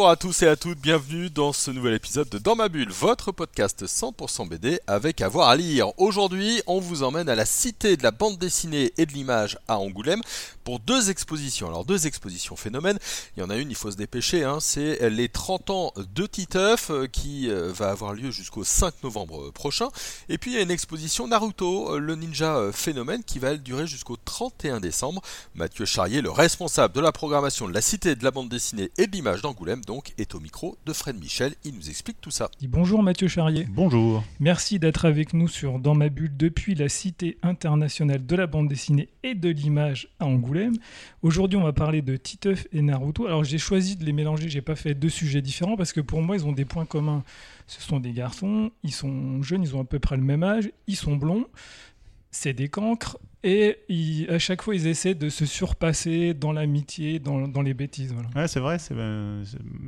Bonjour 0.00 0.12
à 0.12 0.16
tous 0.16 0.42
et 0.44 0.48
à 0.48 0.56
toutes, 0.56 0.78
bienvenue 0.78 1.28
dans 1.28 1.52
ce 1.52 1.70
nouvel 1.70 1.92
épisode 1.92 2.30
de 2.30 2.38
Dans 2.38 2.56
ma 2.56 2.70
bulle, 2.70 2.88
votre 2.90 3.32
podcast 3.32 3.84
100% 3.84 4.48
BD 4.48 4.80
avec 4.86 5.20
avoir 5.20 5.50
à 5.50 5.56
lire. 5.56 5.88
Aujourd'hui, 5.98 6.62
on 6.66 6.80
vous 6.80 7.02
emmène 7.02 7.28
à 7.28 7.34
la 7.34 7.44
cité 7.44 7.98
de 7.98 8.02
la 8.02 8.10
bande 8.10 8.38
dessinée 8.38 8.94
et 8.96 9.04
de 9.04 9.12
l'image 9.12 9.58
à 9.68 9.76
Angoulême 9.76 10.22
pour 10.64 10.80
deux 10.80 11.10
expositions. 11.10 11.68
Alors 11.68 11.84
deux 11.84 12.06
expositions 12.06 12.56
phénomènes, 12.56 12.98
il 13.36 13.40
y 13.40 13.42
en 13.42 13.50
a 13.50 13.56
une, 13.56 13.68
il 13.68 13.76
faut 13.76 13.90
se 13.90 13.96
dépêcher, 13.98 14.42
hein, 14.42 14.56
c'est 14.58 15.10
les 15.10 15.28
30 15.28 15.68
ans 15.68 15.92
de 15.96 16.24
Titeuf 16.24 16.90
euh, 16.90 17.06
qui 17.06 17.50
euh, 17.50 17.70
va 17.70 17.90
avoir 17.90 18.14
lieu 18.14 18.30
jusqu'au 18.30 18.64
5 18.64 19.02
novembre 19.02 19.50
prochain. 19.50 19.88
Et 20.30 20.38
puis 20.38 20.52
il 20.52 20.54
y 20.54 20.58
a 20.58 20.62
une 20.62 20.70
exposition 20.70 21.28
Naruto, 21.28 21.96
euh, 21.96 21.98
le 21.98 22.14
ninja 22.14 22.72
phénomène 22.72 23.22
qui 23.22 23.38
va 23.38 23.54
durer 23.56 23.86
jusqu'au 23.86 24.16
31 24.16 24.80
décembre. 24.80 25.20
Mathieu 25.54 25.84
Charrier, 25.84 26.22
le 26.22 26.30
responsable 26.30 26.94
de 26.94 27.00
la 27.00 27.12
programmation 27.12 27.68
de 27.68 27.74
la 27.74 27.82
cité 27.82 28.14
de 28.14 28.24
la 28.24 28.30
bande 28.30 28.48
dessinée 28.48 28.90
et 28.96 29.06
de 29.06 29.12
l'image 29.12 29.42
d'Angoulême, 29.42 29.82
donc 29.90 30.14
est 30.18 30.36
au 30.36 30.40
micro 30.40 30.78
de 30.86 30.92
Fred 30.92 31.18
Michel. 31.20 31.52
Il 31.64 31.74
nous 31.74 31.90
explique 31.90 32.20
tout 32.20 32.30
ça. 32.30 32.48
Bonjour 32.62 33.02
Mathieu 33.02 33.26
Charrier. 33.26 33.66
Bonjour. 33.68 34.22
Merci 34.38 34.78
d'être 34.78 35.04
avec 35.04 35.34
nous 35.34 35.48
sur 35.48 35.80
Dans 35.80 35.96
ma 35.96 36.08
bulle 36.10 36.30
depuis 36.36 36.76
la 36.76 36.88
Cité 36.88 37.38
internationale 37.42 38.24
de 38.24 38.36
la 38.36 38.46
bande 38.46 38.68
dessinée 38.68 39.08
et 39.24 39.34
de 39.34 39.48
l'image 39.48 40.08
à 40.20 40.26
Angoulême. 40.26 40.76
Aujourd'hui, 41.22 41.58
on 41.58 41.64
va 41.64 41.72
parler 41.72 42.02
de 42.02 42.16
Titeuf 42.16 42.68
et 42.72 42.82
Naruto. 42.82 43.26
Alors 43.26 43.42
j'ai 43.42 43.58
choisi 43.58 43.96
de 43.96 44.04
les 44.04 44.12
mélanger, 44.12 44.48
j'ai 44.48 44.62
pas 44.62 44.76
fait 44.76 44.94
deux 44.94 45.08
sujets 45.08 45.42
différents 45.42 45.76
parce 45.76 45.92
que 45.92 46.00
pour 46.00 46.22
moi, 46.22 46.36
ils 46.36 46.46
ont 46.46 46.52
des 46.52 46.64
points 46.64 46.86
communs. 46.86 47.24
Ce 47.66 47.82
sont 47.82 47.98
des 47.98 48.12
garçons, 48.12 48.70
ils 48.84 48.92
sont 48.92 49.42
jeunes, 49.42 49.64
ils 49.64 49.74
ont 49.74 49.80
à 49.80 49.84
peu 49.84 49.98
près 49.98 50.16
le 50.16 50.22
même 50.22 50.44
âge, 50.44 50.70
ils 50.86 50.96
sont 50.96 51.16
blonds 51.16 51.46
c'est 52.30 52.52
des 52.52 52.68
cancres 52.68 53.18
et 53.42 53.78
à 54.28 54.38
chaque 54.38 54.62
fois 54.62 54.74
ils 54.74 54.86
essaient 54.86 55.14
de 55.14 55.28
se 55.30 55.46
surpasser 55.46 56.34
dans 56.34 56.52
l'amitié, 56.52 57.18
dans, 57.18 57.48
dans, 57.48 57.62
les 57.62 57.74
bêtises. 57.74 58.12
Voilà. 58.12 58.28
Ouais, 58.36 58.48
c'est 58.48 58.60
vrai, 58.60 58.76
euh, 58.92 59.44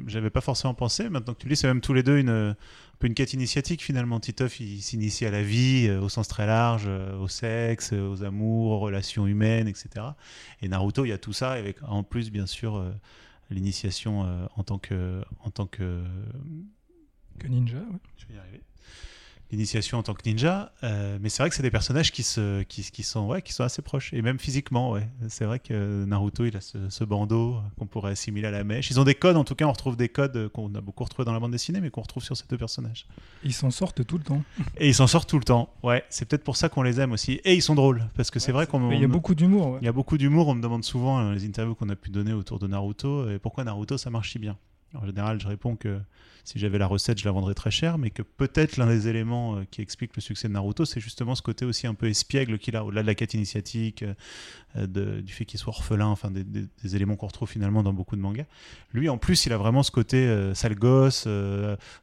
j'avais 0.07 0.31
pas 0.31 0.41
forcément 0.41 0.75
pensé. 0.75 1.09
Maintenant 1.11 1.35
que 1.35 1.41
tu 1.41 1.49
le 1.49 1.55
dis, 1.55 1.61
c'est 1.61 1.67
même 1.67 1.83
tous 1.83 1.93
les 1.93 2.03
deux 2.03 2.19
une, 2.19 2.31
un 2.31 2.57
peu 2.99 3.07
une 3.07 3.15
quête 3.15 3.35
initiatique 3.35 3.83
finalement. 3.83 4.21
Titeuf, 4.21 4.59
il 4.61 4.81
s'initie 4.81 5.27
à 5.27 5.31
la 5.31 5.43
vie 5.43 5.87
euh, 5.89 6.01
au 6.01 6.09
sens 6.09 6.29
très 6.29 6.47
large, 6.47 6.85
euh, 6.87 7.17
au 7.19 7.29
sexe, 7.29 7.93
aux 7.93 8.25
amours, 8.25 8.73
aux 8.73 8.79
relations 8.81 9.27
humaines, 9.27 9.69
etc. 9.69 10.07
Et 10.63 10.69
Naruto, 10.69 11.05
il 11.05 11.09
y 11.09 11.13
a 11.13 11.19
tout 11.19 11.35
ça, 11.35 11.53
avec 11.53 11.77
en 11.83 12.03
plus 12.03 12.31
bien 12.31 12.47
sûr 12.47 12.83
l'initiation 13.51 14.49
en 14.57 14.63
tant 14.63 14.79
que 14.79 15.23
en 15.45 15.51
tant 15.51 15.67
que 15.67 16.03
que 17.39 17.49
ninja. 17.49 17.83
Je 18.17 18.27
vais 18.27 18.35
y 18.35 18.39
arriver 18.39 18.63
l'initiation 19.53 19.99
en 19.99 20.03
tant 20.03 20.15
que 20.15 20.29
ninja. 20.29 20.73
Euh, 20.83 21.19
mais 21.21 21.29
c'est 21.29 21.43
vrai 21.43 21.51
que 21.51 21.55
c'est 21.55 21.63
des 21.63 21.71
personnages 21.71 22.11
qui, 22.11 22.23
se, 22.23 22.63
qui, 22.63 22.83
qui, 22.91 23.03
sont, 23.03 23.27
ouais, 23.27 23.43
qui 23.43 23.53
sont 23.53 23.63
assez 23.63 23.83
proches. 23.83 24.13
Et 24.15 24.23
même 24.23 24.39
physiquement, 24.39 24.91
ouais. 24.91 25.07
C'est 25.29 25.45
vrai 25.45 25.59
que 25.59 26.05
Naruto, 26.05 26.47
il 26.47 26.57
a 26.57 26.61
ce, 26.61 27.05
bandeau 27.05 27.59
qu'on 27.79 27.87
pourrait 27.87 28.13
assimiler 28.13 28.49
à 28.49 28.51
la 28.51 28.65
mèche. 28.65 28.91
Ils 28.91 28.99
ont 28.99 29.05
des 29.05 29.15
codes, 29.15 29.37
en 29.37 29.45
tout 29.45 29.55
cas, 29.55 29.67
on 29.67 29.73
retrouve 29.73 29.97
des 29.97 30.09
codes 30.09 30.49
qu'on 30.49 30.75
a 30.75 30.81
beaucoup 30.81 31.05
retrouvés 31.05 31.27
dans 31.27 31.35
la 31.35 31.41
bande 31.41 31.53
dessinée, 31.53 31.81
mais 31.81 31.91
qu'on 31.91 32.01
retrouve 32.01 32.25
sur 32.25 32.37
ces 32.37 32.45
deux 32.49 32.57
personnages. 32.57 33.07
Ils 33.45 33.53
s'en 33.53 33.71
sortent 33.71 34.05
tout 34.07 34.17
le 34.17 34.25
temps. 34.25 34.43
Et 34.79 34.89
ils 34.89 34.95
s'en 34.95 35.07
sortent 35.07 35.29
tout 35.29 35.39
le 35.39 35.45
temps, 35.45 35.73
ouais. 35.83 36.03
C'est 36.09 36.25
peut-être 36.25 36.45
pour 36.45 36.57
ça 36.57 36.71
qu'on 36.71 36.83
les 36.83 37.01
aime 37.01 37.13
aussi. 37.13 37.41
Et 37.45 37.55
ils 37.55 37.63
sont 37.63 37.75
drôles, 37.75 38.09
parce 38.17 38.31
que 38.31 38.41
c'est 38.41 38.53
vrai 38.53 38.67
qu'on. 38.67 38.91
Il 38.91 39.01
y 39.01 39.05
a 39.05 39.09
beaucoup 39.09 39.35
d'humour. 39.35 39.79
Il 39.83 39.85
y 39.85 39.89
a 39.89 39.93
beaucoup 39.93 40.17
d'humour. 40.17 40.49
On 40.49 40.55
me 40.55 40.63
demande 40.63 40.85
souvent, 40.85 41.23
dans 41.23 41.33
les 41.33 41.45
interviews 41.45 41.75
qu'on 41.75 41.91
a 41.91 41.97
pu 41.97 42.11
donner 42.11 42.33
autour 42.33 42.59
de 42.59 42.67
Naruto, 42.67 43.29
et 43.29 43.39
pourquoi 43.39 43.65
Naruto, 43.65 43.99
ça 43.99 44.09
marche 44.09 44.33
si 44.33 44.39
bien. 44.39 44.57
En 44.95 45.07
général, 45.07 45.41
je 45.41 45.47
réponds 45.47 45.77
que 45.77 46.01
si 46.45 46.59
j'avais 46.59 46.79
la 46.79 46.87
recette, 46.87 47.21
je 47.21 47.25
la 47.25 47.31
vendrais 47.31 47.55
très 47.55 47.71
cher, 47.71 47.99
mais 47.99 48.11
que 48.11 48.23
peut-être 48.23 48.77
l'un 48.77 48.87
des 48.87 49.07
éléments 49.07 49.57
euh, 49.57 49.65
qui 49.71 49.81
explique 49.81 50.17
le 50.17 50.21
succès 50.21 50.49
de 50.49 50.53
Naruto, 50.53 50.85
c'est 50.85 51.01
justement 51.01 51.35
ce 51.35 51.43
côté 51.43 51.65
aussi 51.65 51.87
un 51.87 51.95
peu 51.95 52.09
espiègle 52.09 52.59
qu'il 52.59 52.77
a, 52.77 52.85
au-delà 52.85 53.03
de 53.03 53.07
la 53.07 53.15
quête 53.15 53.35
initiatique, 53.35 54.05
euh, 54.77 55.21
du 55.21 55.33
fait 55.33 55.45
qu'il 55.45 55.61
soit 55.61 55.73
orphelin, 55.73 56.07
enfin 56.07 56.31
des, 56.31 56.97
éléments 56.97 57.17
qu'on 57.17 57.29
retrouve 57.29 57.49
finalement 57.49 57.83
dans 57.83 57.93
beaucoup 57.93 58.17
de 58.17 58.21
mangas. 58.21 58.47
Lui, 58.93 59.09
en 59.09 59.19
plus, 59.19 59.47
il 59.47 59.53
a 59.53 59.57
vraiment 59.57 59.83
ce 59.83 59.93
côté 59.93 60.27
euh, 60.27 60.53
sale 60.55 60.75
gosse, 60.75 61.29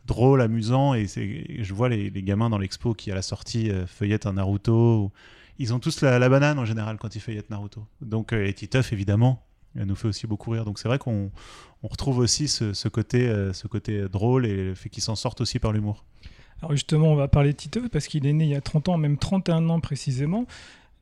drôle, 0.06 0.42
amusant, 0.42 0.94
et, 0.94 1.08
je 1.08 1.74
vois 1.74 1.90
les, 1.90 2.10
gamins 2.24 2.50
dans 2.50 2.58
l'expo 2.58 2.94
qui 2.94 3.12
à 3.12 3.16
la 3.16 3.22
sortie 3.22 3.72
feuillettent 3.88 4.26
un 4.26 4.34
Naruto. 4.34 5.12
Ils 5.58 5.74
ont 5.74 5.80
tous 5.80 6.02
la, 6.02 6.30
banane 6.30 6.60
en 6.60 6.66
général 6.66 6.98
quand 6.98 7.16
ils 7.16 7.22
feuillettent 7.22 7.50
Naruto. 7.50 7.86
Donc, 8.02 8.32
et 8.34 8.54
Titeuf, 8.54 8.94
évidemment, 8.94 9.46
elle 9.76 9.86
nous 9.86 9.96
fait 9.96 10.08
aussi 10.08 10.28
beaucoup 10.28 10.52
rire. 10.52 10.66
Donc 10.66 10.80
c'est 10.80 10.88
vrai 10.88 11.00
qu'on 11.00 11.32
retrouve 11.84 12.20
aussi 12.20 12.48
ce, 12.48 12.88
côté, 12.88 13.28
euh, 13.28 13.54
ce 13.54 13.68
côté 13.68 14.08
drôle 14.10 14.46
et 14.46 14.56
le 14.56 14.76
fait 14.76 14.90
qu'il 14.90 15.04
s'en 15.04 15.16
sorte 15.16 15.42
aussi 15.42 15.60
par 15.60 15.72
l'humour. 15.72 16.06
Alors 16.62 16.72
justement, 16.72 17.12
on 17.12 17.16
va 17.16 17.28
parler 17.28 17.52
de 17.52 17.58
Titeuf 17.58 17.90
parce 17.90 18.08
qu'il 18.08 18.26
est 18.26 18.34
né 18.34 18.46
il 18.46 18.50
y 18.50 18.56
a 18.56 18.62
30 18.62 18.90
ans, 18.90 18.98
même 18.98 19.18
31 19.18 19.70
ans 19.70 19.80
précisément. 19.80 20.46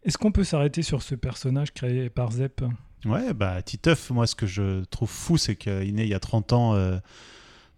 Est-ce 0.03 0.17
qu'on 0.17 0.31
peut 0.31 0.43
s'arrêter 0.43 0.83
sur 0.83 1.01
ce 1.01 1.15
personnage 1.15 1.73
créé 1.73 2.09
par 2.09 2.31
Zep? 2.31 2.63
Ouais, 3.05 3.33
bah 3.33 3.61
Titeuf, 3.61 4.09
moi 4.11 4.27
ce 4.27 4.35
que 4.35 4.45
je 4.45 4.83
trouve 4.85 5.09
fou, 5.09 5.37
c'est 5.37 5.55
qu'il 5.55 5.71
est 5.71 5.91
né 5.91 6.03
il 6.03 6.09
y 6.09 6.13
a 6.13 6.19
30 6.19 6.53
ans, 6.53 6.75
euh, 6.75 6.97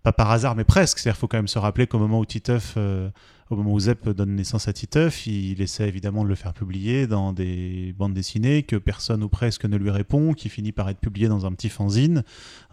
pas 0.04 0.12
par 0.12 0.30
hasard, 0.32 0.56
mais 0.56 0.66
presque. 0.66 1.00
C'est-à-dire 1.00 1.16
qu'il 1.16 1.22
faut 1.22 1.28
quand 1.28 1.38
même 1.38 1.48
se 1.48 1.60
rappeler 1.60 1.88
qu'au 1.88 2.00
moment 2.00 2.20
où 2.20 2.26
Titeuf... 2.26 2.74
Euh, 2.78 3.10
au 3.50 3.56
moment 3.56 3.74
où 3.74 3.80
Zep 3.80 4.08
donne 4.10 4.36
naissance 4.36 4.68
à 4.68 4.74
Titeuf, 4.74 5.26
il 5.26 5.60
essaie 5.62 5.88
évidemment 5.88 6.24
de 6.24 6.30
le 6.30 6.36
faire 6.36 6.54
publier 6.54 7.08
dans 7.08 7.34
des 7.34 7.96
bandes 7.98 8.14
dessinées 8.14 8.62
que 8.62 8.76
personne 8.76 9.24
ou 9.24 9.30
presque 9.30 9.66
ne 9.66 9.76
lui 9.76 9.90
répond, 9.90 10.34
qui 10.34 10.50
finit 10.50 10.72
par 10.72 10.88
être 10.88 11.00
publié 11.00 11.28
dans 11.28 11.48
un 11.48 11.52
petit 11.54 11.70
fanzine, 11.70 12.24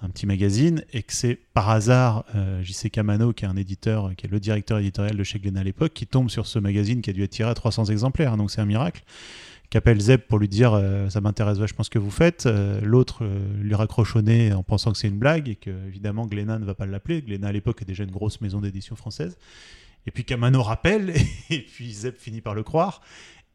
un 0.02 0.10
petit 0.10 0.26
magazine, 0.26 0.84
et 0.92 1.02
que 1.02 1.14
c'est 1.14 1.38
par 1.54 1.70
hasard 1.70 2.26
euh, 2.34 2.62
JC 2.62 2.90
Camano, 2.90 3.32
qui 3.32 3.46
est 3.46 3.48
un 3.48 3.56
éditeur, 3.56 4.14
qui 4.16 4.26
est 4.26 4.30
le 4.30 4.38
directeur 4.38 4.78
éditorial 4.78 5.16
de 5.16 5.24
chez 5.24 5.38
Glénat 5.38 5.60
à 5.60 5.64
l'époque, 5.64 5.94
qui 5.94 6.06
tombe 6.06 6.28
sur 6.28 6.46
ce 6.46 6.58
magazine 6.58 7.00
qui 7.00 7.08
a 7.08 7.14
dû 7.14 7.22
être 7.22 7.30
tiré 7.30 7.48
à 7.48 7.54
300 7.54 7.86
exemplaires, 7.86 8.36
donc 8.36 8.50
c'est 8.50 8.60
un 8.60 8.66
miracle 8.66 9.02
qui 9.70 9.78
appelle 9.78 9.98
Zep 9.98 10.28
pour 10.28 10.38
lui 10.38 10.46
dire 10.46 10.74
euh, 10.74 11.08
ça 11.08 11.20
m'intéresse 11.20 11.58
vachement 11.58 11.82
ce 11.82 11.90
que 11.90 11.98
vous 11.98 12.12
faites. 12.12 12.46
Euh, 12.46 12.80
l'autre 12.82 13.24
lui 13.58 13.74
raccroche 13.74 14.14
au 14.14 14.22
nez 14.22 14.52
en 14.52 14.62
pensant 14.62 14.92
que 14.92 14.98
c'est 14.98 15.08
une 15.08 15.18
blague 15.18 15.48
et 15.48 15.56
que 15.56 15.70
évidemment 15.88 16.26
Glénat 16.26 16.60
ne 16.60 16.64
va 16.64 16.74
pas 16.74 16.86
l'appeler. 16.86 17.22
Glénat 17.22 17.48
à 17.48 17.52
l'époque 17.52 17.82
est 17.82 17.84
déjà 17.84 18.04
une 18.04 18.12
grosse 18.12 18.40
maison 18.40 18.60
d'édition 18.60 18.94
française. 18.94 19.36
Et 20.06 20.10
puis 20.10 20.24
Kamano 20.24 20.62
rappelle, 20.62 21.14
et 21.50 21.62
puis 21.62 21.92
Zeb 21.92 22.16
finit 22.16 22.40
par 22.40 22.54
le 22.54 22.62
croire. 22.62 23.00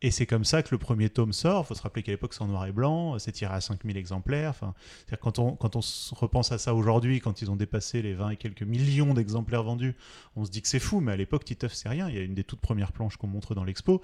Et 0.03 0.09
c'est 0.09 0.25
comme 0.25 0.45
ça 0.45 0.63
que 0.63 0.69
le 0.72 0.79
premier 0.79 1.09
tome 1.09 1.31
sort. 1.31 1.63
Il 1.63 1.67
faut 1.67 1.75
se 1.75 1.81
rappeler 1.84 2.01
qu'à 2.01 2.12
l'époque, 2.12 2.34
c'est 2.34 2.41
en 2.41 2.47
noir 2.47 2.66
et 2.66 2.72
blanc, 2.72 3.19
c'est 3.19 3.31
tiré 3.31 3.53
à 3.53 3.62
5000 3.62 3.97
exemplaires. 3.97 4.50
Enfin, 4.50 4.73
quand 5.22 5.38
on, 5.38 5.51
quand 5.56 5.75
on 5.75 5.81
repense 6.16 6.51
à 6.51 6.57
ça 6.57 6.73
aujourd'hui, 6.73 7.19
quand 7.19 7.44
ils 7.44 7.51
ont 7.51 7.56
dépassé 7.56 8.01
les 8.01 8.16
20 8.16 8.31
et 8.31 8.35
quelques 8.35 8.63
millions 8.63 9.13
d'exemplaires 9.13 9.61
vendus, 9.61 9.95
on 10.35 10.44
se 10.44 10.50
dit 10.50 10.63
que 10.63 10.67
c'est 10.67 10.79
fou, 10.79 11.01
mais 11.01 11.11
à 11.11 11.17
l'époque, 11.17 11.45
Titeuf, 11.45 11.73
c'est 11.73 11.90
rien. 11.90 12.09
Il 12.09 12.16
y 12.16 12.17
a 12.17 12.23
une 12.23 12.34
des 12.34 12.44
toutes 12.44 12.61
premières 12.61 12.94
planches 12.94 13.17
qu'on 13.17 13.28
montre 13.28 13.53
dans 13.53 13.63
l'expo 13.63 14.01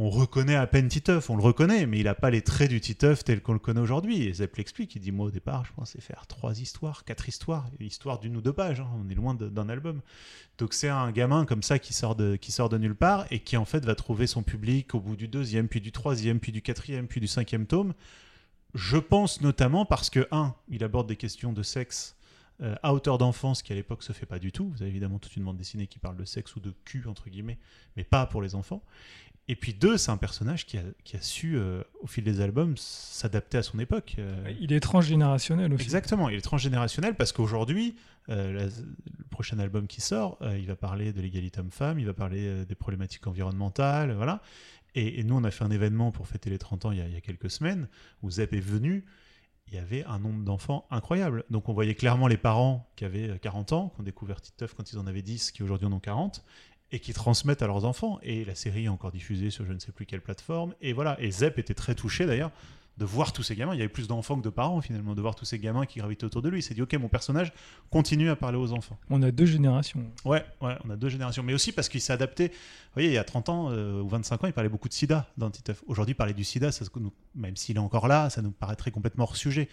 on 0.00 0.10
reconnaît 0.10 0.54
à 0.54 0.66
peine 0.68 0.86
Titeuf, 0.86 1.28
on 1.28 1.34
le 1.34 1.42
reconnaît, 1.42 1.84
mais 1.84 1.98
il 1.98 2.04
n'a 2.04 2.14
pas 2.14 2.30
les 2.30 2.40
traits 2.40 2.70
du 2.70 2.80
Titeuf 2.80 3.24
tel 3.24 3.42
qu'on 3.42 3.52
le 3.52 3.58
connaît 3.58 3.80
aujourd'hui. 3.80 4.22
Et 4.22 4.32
l'explique, 4.56 4.94
il 4.94 5.00
dit 5.00 5.10
Moi 5.10 5.26
au 5.26 5.30
départ, 5.32 5.64
je 5.64 5.72
pensais 5.72 6.00
faire 6.00 6.28
trois 6.28 6.60
histoires, 6.60 7.04
quatre 7.04 7.28
histoires, 7.28 7.68
histoire 7.80 8.20
d'une 8.20 8.36
ou 8.36 8.40
deux 8.40 8.52
pages, 8.52 8.78
hein. 8.78 8.88
on 9.04 9.10
est 9.10 9.14
loin 9.14 9.34
d'un 9.34 9.68
album. 9.68 10.00
Donc 10.58 10.72
c'est 10.72 10.88
un 10.88 11.10
gamin 11.10 11.44
comme 11.44 11.64
ça 11.64 11.80
qui 11.80 11.92
sort, 11.92 12.14
de, 12.14 12.36
qui 12.36 12.52
sort 12.52 12.68
de 12.68 12.78
nulle 12.78 12.94
part 12.94 13.26
et 13.32 13.40
qui 13.40 13.56
en 13.56 13.64
fait 13.64 13.84
va 13.84 13.96
trouver 13.96 14.28
son 14.28 14.44
public 14.44 14.94
au 14.94 15.00
bout 15.00 15.16
du 15.16 15.26
deuxième, 15.26 15.66
puis 15.66 15.80
du 15.80 15.90
troisième, 15.90 16.38
puis 16.38 16.52
du 16.52 16.62
quatrième, 16.62 17.08
puis 17.08 17.20
du 17.20 17.26
cinquième 17.26 17.66
tome. 17.66 17.92
Je 18.74 18.98
pense 18.98 19.40
notamment 19.40 19.84
parce 19.84 20.10
que, 20.10 20.28
un, 20.30 20.54
il 20.68 20.84
aborde 20.84 21.08
des 21.08 21.16
questions 21.16 21.52
de 21.52 21.64
sexe 21.64 22.14
euh, 22.60 22.74
à 22.82 22.92
hauteur 22.92 23.18
d'enfance 23.18 23.62
qui 23.62 23.72
à 23.72 23.76
l'époque 23.76 24.02
se 24.02 24.12
fait 24.12 24.26
pas 24.26 24.40
du 24.40 24.50
tout. 24.50 24.68
Vous 24.70 24.82
avez 24.82 24.90
évidemment 24.90 25.20
toute 25.20 25.36
une 25.36 25.44
bande 25.44 25.56
dessinée 25.56 25.86
qui 25.86 26.00
parle 26.00 26.16
de 26.16 26.24
sexe 26.24 26.56
ou 26.56 26.60
de 26.60 26.74
cul 26.84 27.04
entre 27.06 27.30
guillemets, 27.30 27.58
mais 27.96 28.02
pas 28.02 28.26
pour 28.26 28.42
les 28.42 28.56
enfants. 28.56 28.82
Et 29.50 29.56
puis 29.56 29.72
deux, 29.72 29.96
c'est 29.96 30.10
un 30.10 30.18
personnage 30.18 30.66
qui 30.66 30.76
a, 30.76 30.82
qui 31.04 31.16
a 31.16 31.22
su, 31.22 31.56
euh, 31.56 31.82
au 32.02 32.06
fil 32.06 32.22
des 32.22 32.42
albums, 32.42 32.76
s'adapter 32.76 33.56
à 33.56 33.62
son 33.62 33.78
époque. 33.78 34.16
Euh. 34.18 34.52
Il 34.60 34.74
est 34.74 34.80
transgénérationnel 34.80 35.72
aussi. 35.72 35.84
Exactement, 35.84 36.28
il 36.28 36.36
est 36.36 36.42
transgénérationnel 36.42 37.14
parce 37.14 37.32
qu'aujourd'hui, 37.32 37.96
euh, 38.28 38.68
le 38.68 39.24
prochain 39.30 39.58
album 39.58 39.86
qui 39.86 40.02
sort, 40.02 40.38
il 40.42 40.66
va 40.66 40.76
parler 40.76 41.14
de 41.14 41.22
l'égalité 41.22 41.60
homme-femme, 41.60 41.98
il 41.98 42.04
va 42.04 42.12
parler 42.12 42.66
des 42.66 42.74
problématiques 42.74 43.26
environnementales, 43.26 44.12
voilà. 44.12 44.42
Et, 44.94 45.22
nous, 45.22 45.36
on 45.36 45.44
a 45.44 45.50
fait 45.50 45.64
un 45.64 45.70
événement 45.70 46.10
pour 46.10 46.28
fêter 46.28 46.50
les 46.50 46.58
30 46.58 46.86
ans 46.86 46.92
il 46.92 46.98
y 46.98 47.00
a, 47.00 47.06
il 47.06 47.14
y 47.14 47.16
a 47.16 47.20
quelques 47.20 47.50
semaines, 47.50 47.88
où 48.22 48.30
Zep 48.30 48.52
est 48.52 48.60
venu, 48.60 49.04
il 49.68 49.74
y 49.74 49.78
avait 49.78 50.04
un 50.04 50.18
nombre 50.18 50.44
d'enfants 50.44 50.86
incroyable. 50.90 51.44
Donc 51.50 51.68
on 51.68 51.72
voyait 51.72 51.94
clairement 51.94 52.26
les 52.26 52.36
parents 52.36 52.90
qui 52.96 53.04
avaient 53.04 53.38
40 53.38 53.72
ans, 53.72 53.88
qui 53.94 54.00
ont 54.00 54.04
découvert 54.04 54.40
Titeuf 54.40 54.74
quand 54.74 54.92
ils 54.92 54.98
en 54.98 55.06
avaient 55.06 55.22
10, 55.22 55.52
qui 55.52 55.62
aujourd'hui 55.62 55.86
en 55.86 55.92
ont 55.92 56.00
40, 56.00 56.44
et 56.92 57.00
qui 57.00 57.12
transmettent 57.12 57.62
à 57.62 57.66
leurs 57.66 57.84
enfants. 57.84 58.18
Et 58.22 58.44
la 58.44 58.54
série 58.54 58.84
est 58.84 58.88
encore 58.88 59.12
diffusée 59.12 59.50
sur 59.50 59.64
je 59.66 59.72
ne 59.72 59.78
sais 59.78 59.92
plus 59.92 60.06
quelle 60.06 60.20
plateforme. 60.22 60.74
Et 60.80 60.92
voilà. 60.92 61.20
Et 61.20 61.30
Zep 61.30 61.58
était 61.58 61.74
très 61.74 61.94
touché 61.94 62.26
d'ailleurs. 62.26 62.50
De 62.98 63.04
voir 63.04 63.32
tous 63.32 63.42
ces 63.44 63.54
gamins. 63.54 63.74
Il 63.74 63.78
y 63.78 63.80
avait 63.80 63.88
plus 63.88 64.08
d'enfants 64.08 64.36
que 64.36 64.42
de 64.42 64.50
parents 64.50 64.80
finalement, 64.80 65.14
de 65.14 65.20
voir 65.20 65.34
tous 65.36 65.44
ces 65.44 65.58
gamins 65.58 65.86
qui 65.86 66.00
gravitaient 66.00 66.24
autour 66.24 66.42
de 66.42 66.48
lui. 66.48 66.58
Il 66.58 66.62
s'est 66.62 66.74
dit, 66.74 66.82
ok, 66.82 66.94
mon 66.94 67.08
personnage 67.08 67.52
continue 67.90 68.28
à 68.28 68.36
parler 68.36 68.58
aux 68.58 68.72
enfants. 68.72 68.98
On 69.08 69.22
a 69.22 69.30
deux 69.30 69.46
générations. 69.46 70.04
Ouais, 70.24 70.44
ouais, 70.60 70.74
on 70.84 70.90
a 70.90 70.96
deux 70.96 71.08
générations. 71.08 71.42
Mais 71.44 71.54
aussi 71.54 71.70
parce 71.72 71.88
qu'il 71.88 72.00
s'est 72.00 72.12
adapté. 72.12 72.48
Vous 72.48 72.54
voyez, 72.94 73.08
il 73.10 73.14
y 73.14 73.18
a 73.18 73.24
30 73.24 73.48
ans 73.50 73.68
euh, 73.70 74.00
ou 74.02 74.08
25 74.08 74.42
ans, 74.44 74.46
il 74.48 74.52
parlait 74.52 74.68
beaucoup 74.68 74.88
de 74.88 74.92
sida 74.94 75.28
dans 75.38 75.48
Titeuf. 75.50 75.82
Aujourd'hui, 75.86 76.14
parler 76.14 76.34
du 76.34 76.42
sida, 76.44 76.72
ça, 76.72 76.84
nous- 76.96 77.12
même 77.36 77.56
s'il 77.56 77.76
est 77.76 77.80
encore 77.80 78.08
là, 78.08 78.30
ça 78.30 78.42
nous 78.42 78.50
paraîtrait 78.50 78.90
complètement 78.90 79.24
hors 79.24 79.36
sujet. 79.36 79.68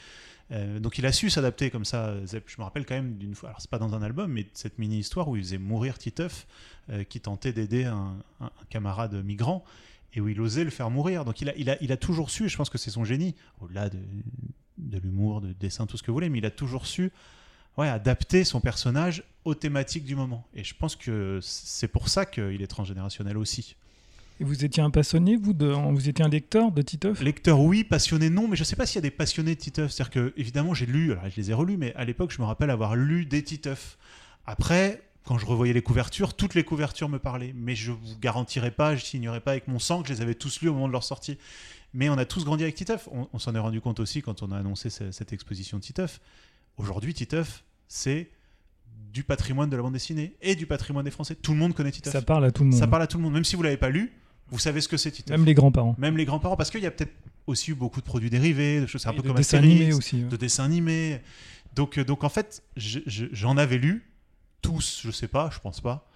Euh, 0.52 0.80
donc 0.80 1.00
il 1.00 1.06
a 1.08 1.12
su 1.12 1.32
s'adapter 1.32 1.72
comme 1.72 1.86
ça. 1.86 2.14
Zep, 2.28 2.44
je 2.48 2.58
me 2.60 2.64
rappelle 2.64 2.86
quand 2.86 2.94
même 2.94 3.18
d'une 3.18 3.34
fois, 3.34 3.50
alors 3.50 3.62
c'est 3.62 3.70
pas 3.72 3.80
dans 3.80 3.96
un 3.96 4.04
album, 4.04 4.32
mais 4.32 4.46
cette 4.54 4.78
mini-histoire 4.78 5.28
où 5.28 5.36
il 5.36 5.42
faisait 5.42 5.58
mourir 5.58 5.98
Titeuf, 5.98 6.46
euh, 6.92 7.04
qui 7.04 7.20
tentait 7.20 7.52
d'aider 7.54 7.86
un, 7.86 8.14
un- 8.40 8.46
un 8.46 8.66
camarade 8.70 9.16
migrant, 9.26 9.64
et 10.14 10.22
où 10.22 10.30
il 10.30 10.40
osait 10.40 10.64
le 10.64 10.70
faire 10.70 10.90
mourir. 10.90 11.26
Donc 11.26 11.42
il 11.42 11.50
a, 11.50 11.56
il 11.58 11.70
a, 11.70 11.78
il 11.82 11.92
a 11.92 11.98
toujours 11.98 12.30
su, 12.30 12.46
et 12.46 12.50
je 12.50 12.58
pense 12.58 12.70
que 12.70 12.78
c'est 12.78 12.92
son 12.92 13.04
génie, 13.04 13.36
au-delà 13.62 13.90
de, 13.90 14.00
de 14.78 14.98
l'humour, 15.00 15.42
de 15.42 15.54
dessin, 15.54 15.86
tout 15.86 15.98
ce 15.98 16.04
que 16.04 16.12
vous 16.12 16.16
voulez, 16.16 16.30
mais 16.30 16.38
il 16.40 16.46
a 16.46 16.52
toujours 16.52 16.86
su 16.86 17.12
ouais, 17.78 17.90
adapter 17.90 18.44
son 18.44 18.62
personnage 18.62 19.24
aux 19.44 19.56
thématiques 19.56 20.06
du 20.06 20.16
moment. 20.16 20.48
Et 20.54 20.64
je 20.64 20.74
pense 20.74 20.96
que 20.96 21.40
c'est 21.42 21.88
pour 21.88 22.10
ça 22.10 22.26
qu'il 22.26 22.62
est 22.62 22.68
transgénérationnel 22.68 23.38
aussi. 23.38 23.76
Et 24.42 24.44
vous 24.44 24.66
étiez 24.66 24.84
un 24.84 24.90
passionné, 24.90 25.38
vous, 25.38 25.54
de... 25.54 25.68
vous 25.68 26.10
étiez 26.10 26.26
un 26.26 26.28
lecteur 26.28 26.70
de 26.72 26.82
Titeuf? 26.82 27.22
Lecteur, 27.22 27.62
oui. 27.62 27.86
Passionné, 27.86 28.30
non. 28.30 28.50
Mais 28.50 28.58
je 28.58 28.66
sais 28.66 28.76
pas 28.76 28.86
s'il 28.86 28.96
y 28.96 29.00
a 29.00 29.02
des 29.02 29.12
passionnés 29.12 29.56
de 29.56 29.60
Titeuf. 29.62 29.92
C'est-à-dire 29.92 30.12
que, 30.12 30.34
évidemment, 30.36 30.74
j'ai 30.74 30.86
lu, 30.86 31.14
alors 31.14 31.30
je 31.30 31.38
les 31.38 31.52
ai 31.52 31.54
relus, 31.54 31.78
mais 31.78 31.94
à 31.96 32.04
l'époque, 32.04 32.32
je 32.32 32.42
me 32.42 32.46
rappelle 32.46 32.70
avoir 32.70 32.98
lu 32.98 33.26
des 33.26 33.44
Titeuf. 33.44 33.98
Après, 34.46 35.05
quand 35.26 35.38
je 35.38 35.46
revoyais 35.46 35.74
les 35.74 35.82
couvertures, 35.82 36.34
toutes 36.36 36.54
les 36.54 36.64
couvertures 36.64 37.10
me 37.10 37.20
parlaient. 37.20 37.54
Mais 37.56 37.76
je 37.76 37.92
vous 37.92 38.18
garantirai 38.22 38.72
pas, 38.72 38.96
je 38.96 39.04
signerai 39.04 39.40
pas 39.42 39.52
avec 39.52 39.68
mon 39.68 39.80
sang 39.80 40.02
que 40.02 40.08
je 40.10 40.14
les 40.14 40.22
avais 40.22 40.36
tous 40.36 40.62
lus 40.62 40.70
au 40.70 40.74
moment 40.74 40.88
de 40.88 40.92
leur 40.94 41.04
sortie. 41.04 41.38
Mais 41.94 42.10
on 42.10 42.18
a 42.18 42.26
tous 42.26 42.46
grandi 42.46 42.64
avec 42.64 42.76
Titeuf. 42.76 43.08
On, 43.12 43.28
on 43.34 43.40
s'en 43.40 43.56
est 43.56 43.60
rendu 43.60 43.82
compte 43.82 44.00
aussi 44.00 44.22
quand 44.22 44.44
on 44.44 44.52
a 44.52 44.58
annoncé 44.58 44.90
ce- 44.90 45.12
cette 45.12 45.34
exposition 45.34 45.78
de 45.78 45.84
Titeuf. 45.84 46.20
Aujourd'hui, 46.78 47.14
Titeuf, 47.14 47.64
c'est 47.88 48.30
du 49.14 49.24
patrimoine 49.24 49.70
de 49.70 49.76
la 49.78 49.82
bande 49.82 49.94
dessinée 49.94 50.36
et 50.42 50.56
du 50.56 50.66
patrimoine 50.68 51.06
des 51.06 51.12
Français. 51.12 51.36
Tout 51.36 51.54
le 51.54 51.58
monde 51.58 51.74
connaît 51.74 51.92
Titeuf. 51.92 52.12
Ça 52.14 52.22
parle 52.22 52.46
à 52.46 52.52
tout 52.52 52.64
le 52.64 52.70
monde. 52.70 52.80
Ça 52.80 52.88
parle 52.88 53.02
à 53.04 53.08
tout 53.08 53.18
le 53.18 53.24
monde. 53.24 53.34
Même 53.34 53.46
si 53.46 53.56
vous 53.56 53.64
l'avez 53.64 53.78
pas 53.78 53.90
lu, 53.90 54.12
vous 54.50 54.60
savez 54.60 54.82
ce 54.82 54.88
que 54.88 54.98
c'est 54.98 55.12
Titeuf. 55.12 55.36
Même 55.36 55.46
les 55.46 55.54
grands-parents. 55.54 55.96
Même 55.98 56.18
les 56.18 56.26
grands-parents, 56.26 56.58
parce 56.58 56.70
qu'il 56.70 56.82
y 56.82 56.86
a 56.86 56.92
peut-être 56.92 57.14
aussi 57.48 57.72
eu 57.72 57.76
beaucoup 57.76 58.00
de 58.02 58.06
produits 58.06 58.30
dérivés, 58.30 58.82
de 58.82 58.86
choses 58.88 59.06
un 59.08 59.12
Et 59.12 59.16
peu 59.16 59.22
de 59.22 59.28
comme 59.30 59.38
dessins 59.38 59.58
animés 59.60 59.94
aussi. 59.94 60.18
ouais. 60.18 60.24
de 60.30 60.36
dessins 60.38 60.66
animés. 60.66 61.22
Donc, 61.76 61.98
euh, 61.98 62.04
donc 62.04 62.24
en 62.24 62.30
fait, 62.30 62.62
je- 62.76 63.00
je- 63.06 63.26
j'en 63.32 63.56
avais 63.58 63.78
lu, 63.78 64.04
tous, 64.66 65.02
je 65.04 65.12
sais 65.12 65.28
pas, 65.28 65.50
je 65.54 65.60
pense 65.60 65.82
pas, 65.82 66.10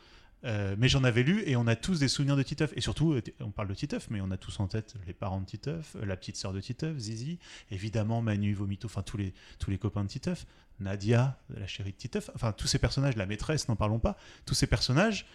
euh, 0.46 0.76
mais 0.78 0.88
j'en 0.90 1.04
avais 1.04 1.24
lu 1.24 1.44
et 1.46 1.56
on 1.56 1.68
a 1.68 1.76
tous 1.76 2.00
des 2.00 2.08
souvenirs 2.08 2.36
de 2.38 2.44
Titeuf. 2.44 2.72
Et 2.76 2.82
surtout, 2.82 3.14
euh, 3.14 3.22
on 3.42 3.52
parle 3.52 3.68
de 3.68 3.74
Titeuf, 3.74 4.08
mais 4.10 4.22
on 4.22 4.32
a 4.32 4.38
tous 4.38 4.60
en 4.60 4.68
tête 4.68 4.96
les 5.08 5.14
parents 5.14 5.42
de 5.42 5.46
Titeuf, 5.46 5.96
euh, 5.98 6.06
la 6.06 6.16
petite 6.18 6.38
sœur 6.38 6.54
de 6.54 6.62
Titeuf, 6.62 6.98
Zizi, 6.98 7.40
évidemment 7.72 8.22
Manu, 8.22 8.54
Vomito, 8.54 8.86
enfin 8.88 9.02
tous 9.04 9.18
les, 9.18 9.34
tous 9.60 9.70
les 9.72 9.78
copains 9.78 10.04
de 10.04 10.10
Titeuf, 10.10 10.46
Nadia, 10.80 11.38
la 11.50 11.68
chérie 11.68 11.92
de 11.92 11.98
Titeuf, 11.98 12.30
enfin 12.36 12.52
tous 12.54 12.68
ces 12.68 12.80
personnages, 12.80 13.16
la 13.18 13.26
maîtresse, 13.26 13.68
n'en 13.68 13.76
parlons 13.76 14.00
pas, 14.00 14.18
tous 14.46 14.54
ces 14.56 14.68
personnages, 14.68 15.26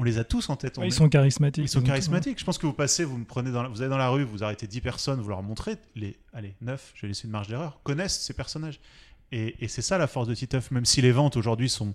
on 0.00 0.02
les 0.02 0.18
a 0.18 0.24
tous 0.24 0.48
en 0.48 0.56
tête. 0.56 0.76
Ouais, 0.78 0.86
ils 0.86 0.88
est- 0.88 0.96
sont 0.96 1.08
charismatiques. 1.08 1.64
ils 1.64 1.68
sont 1.68 1.80
charismatiques. 1.80 2.40
Je 2.40 2.44
pense 2.44 2.58
que 2.58 2.66
vous 2.66 2.72
passez, 2.72 3.04
vous 3.04 3.16
me 3.16 3.24
prenez 3.24 3.52
dans 3.52 3.62
la- 3.62 3.68
vous 3.68 3.80
allez 3.80 3.90
dans 3.90 3.96
la 3.96 4.08
rue, 4.08 4.24
vous 4.24 4.42
arrêtez 4.42 4.66
10 4.66 4.80
personnes, 4.80 5.20
vous 5.20 5.28
leur 5.28 5.44
montrez, 5.44 5.76
les, 5.94 6.18
allez, 6.32 6.56
9, 6.62 6.90
je 6.96 7.02
vais 7.02 7.08
laisser 7.08 7.26
une 7.26 7.30
marge 7.30 7.46
d'erreur, 7.46 7.78
connaissent 7.84 8.20
ces 8.20 8.34
personnages. 8.34 8.80
Et, 9.30 9.54
et 9.64 9.68
c'est 9.68 9.82
ça 9.82 9.96
la 9.96 10.08
force 10.08 10.26
de 10.26 10.34
Titeuf, 10.34 10.72
même 10.72 10.84
si 10.84 11.00
les 11.00 11.12
ventes 11.12 11.36
aujourd'hui 11.36 11.68
sont 11.68 11.94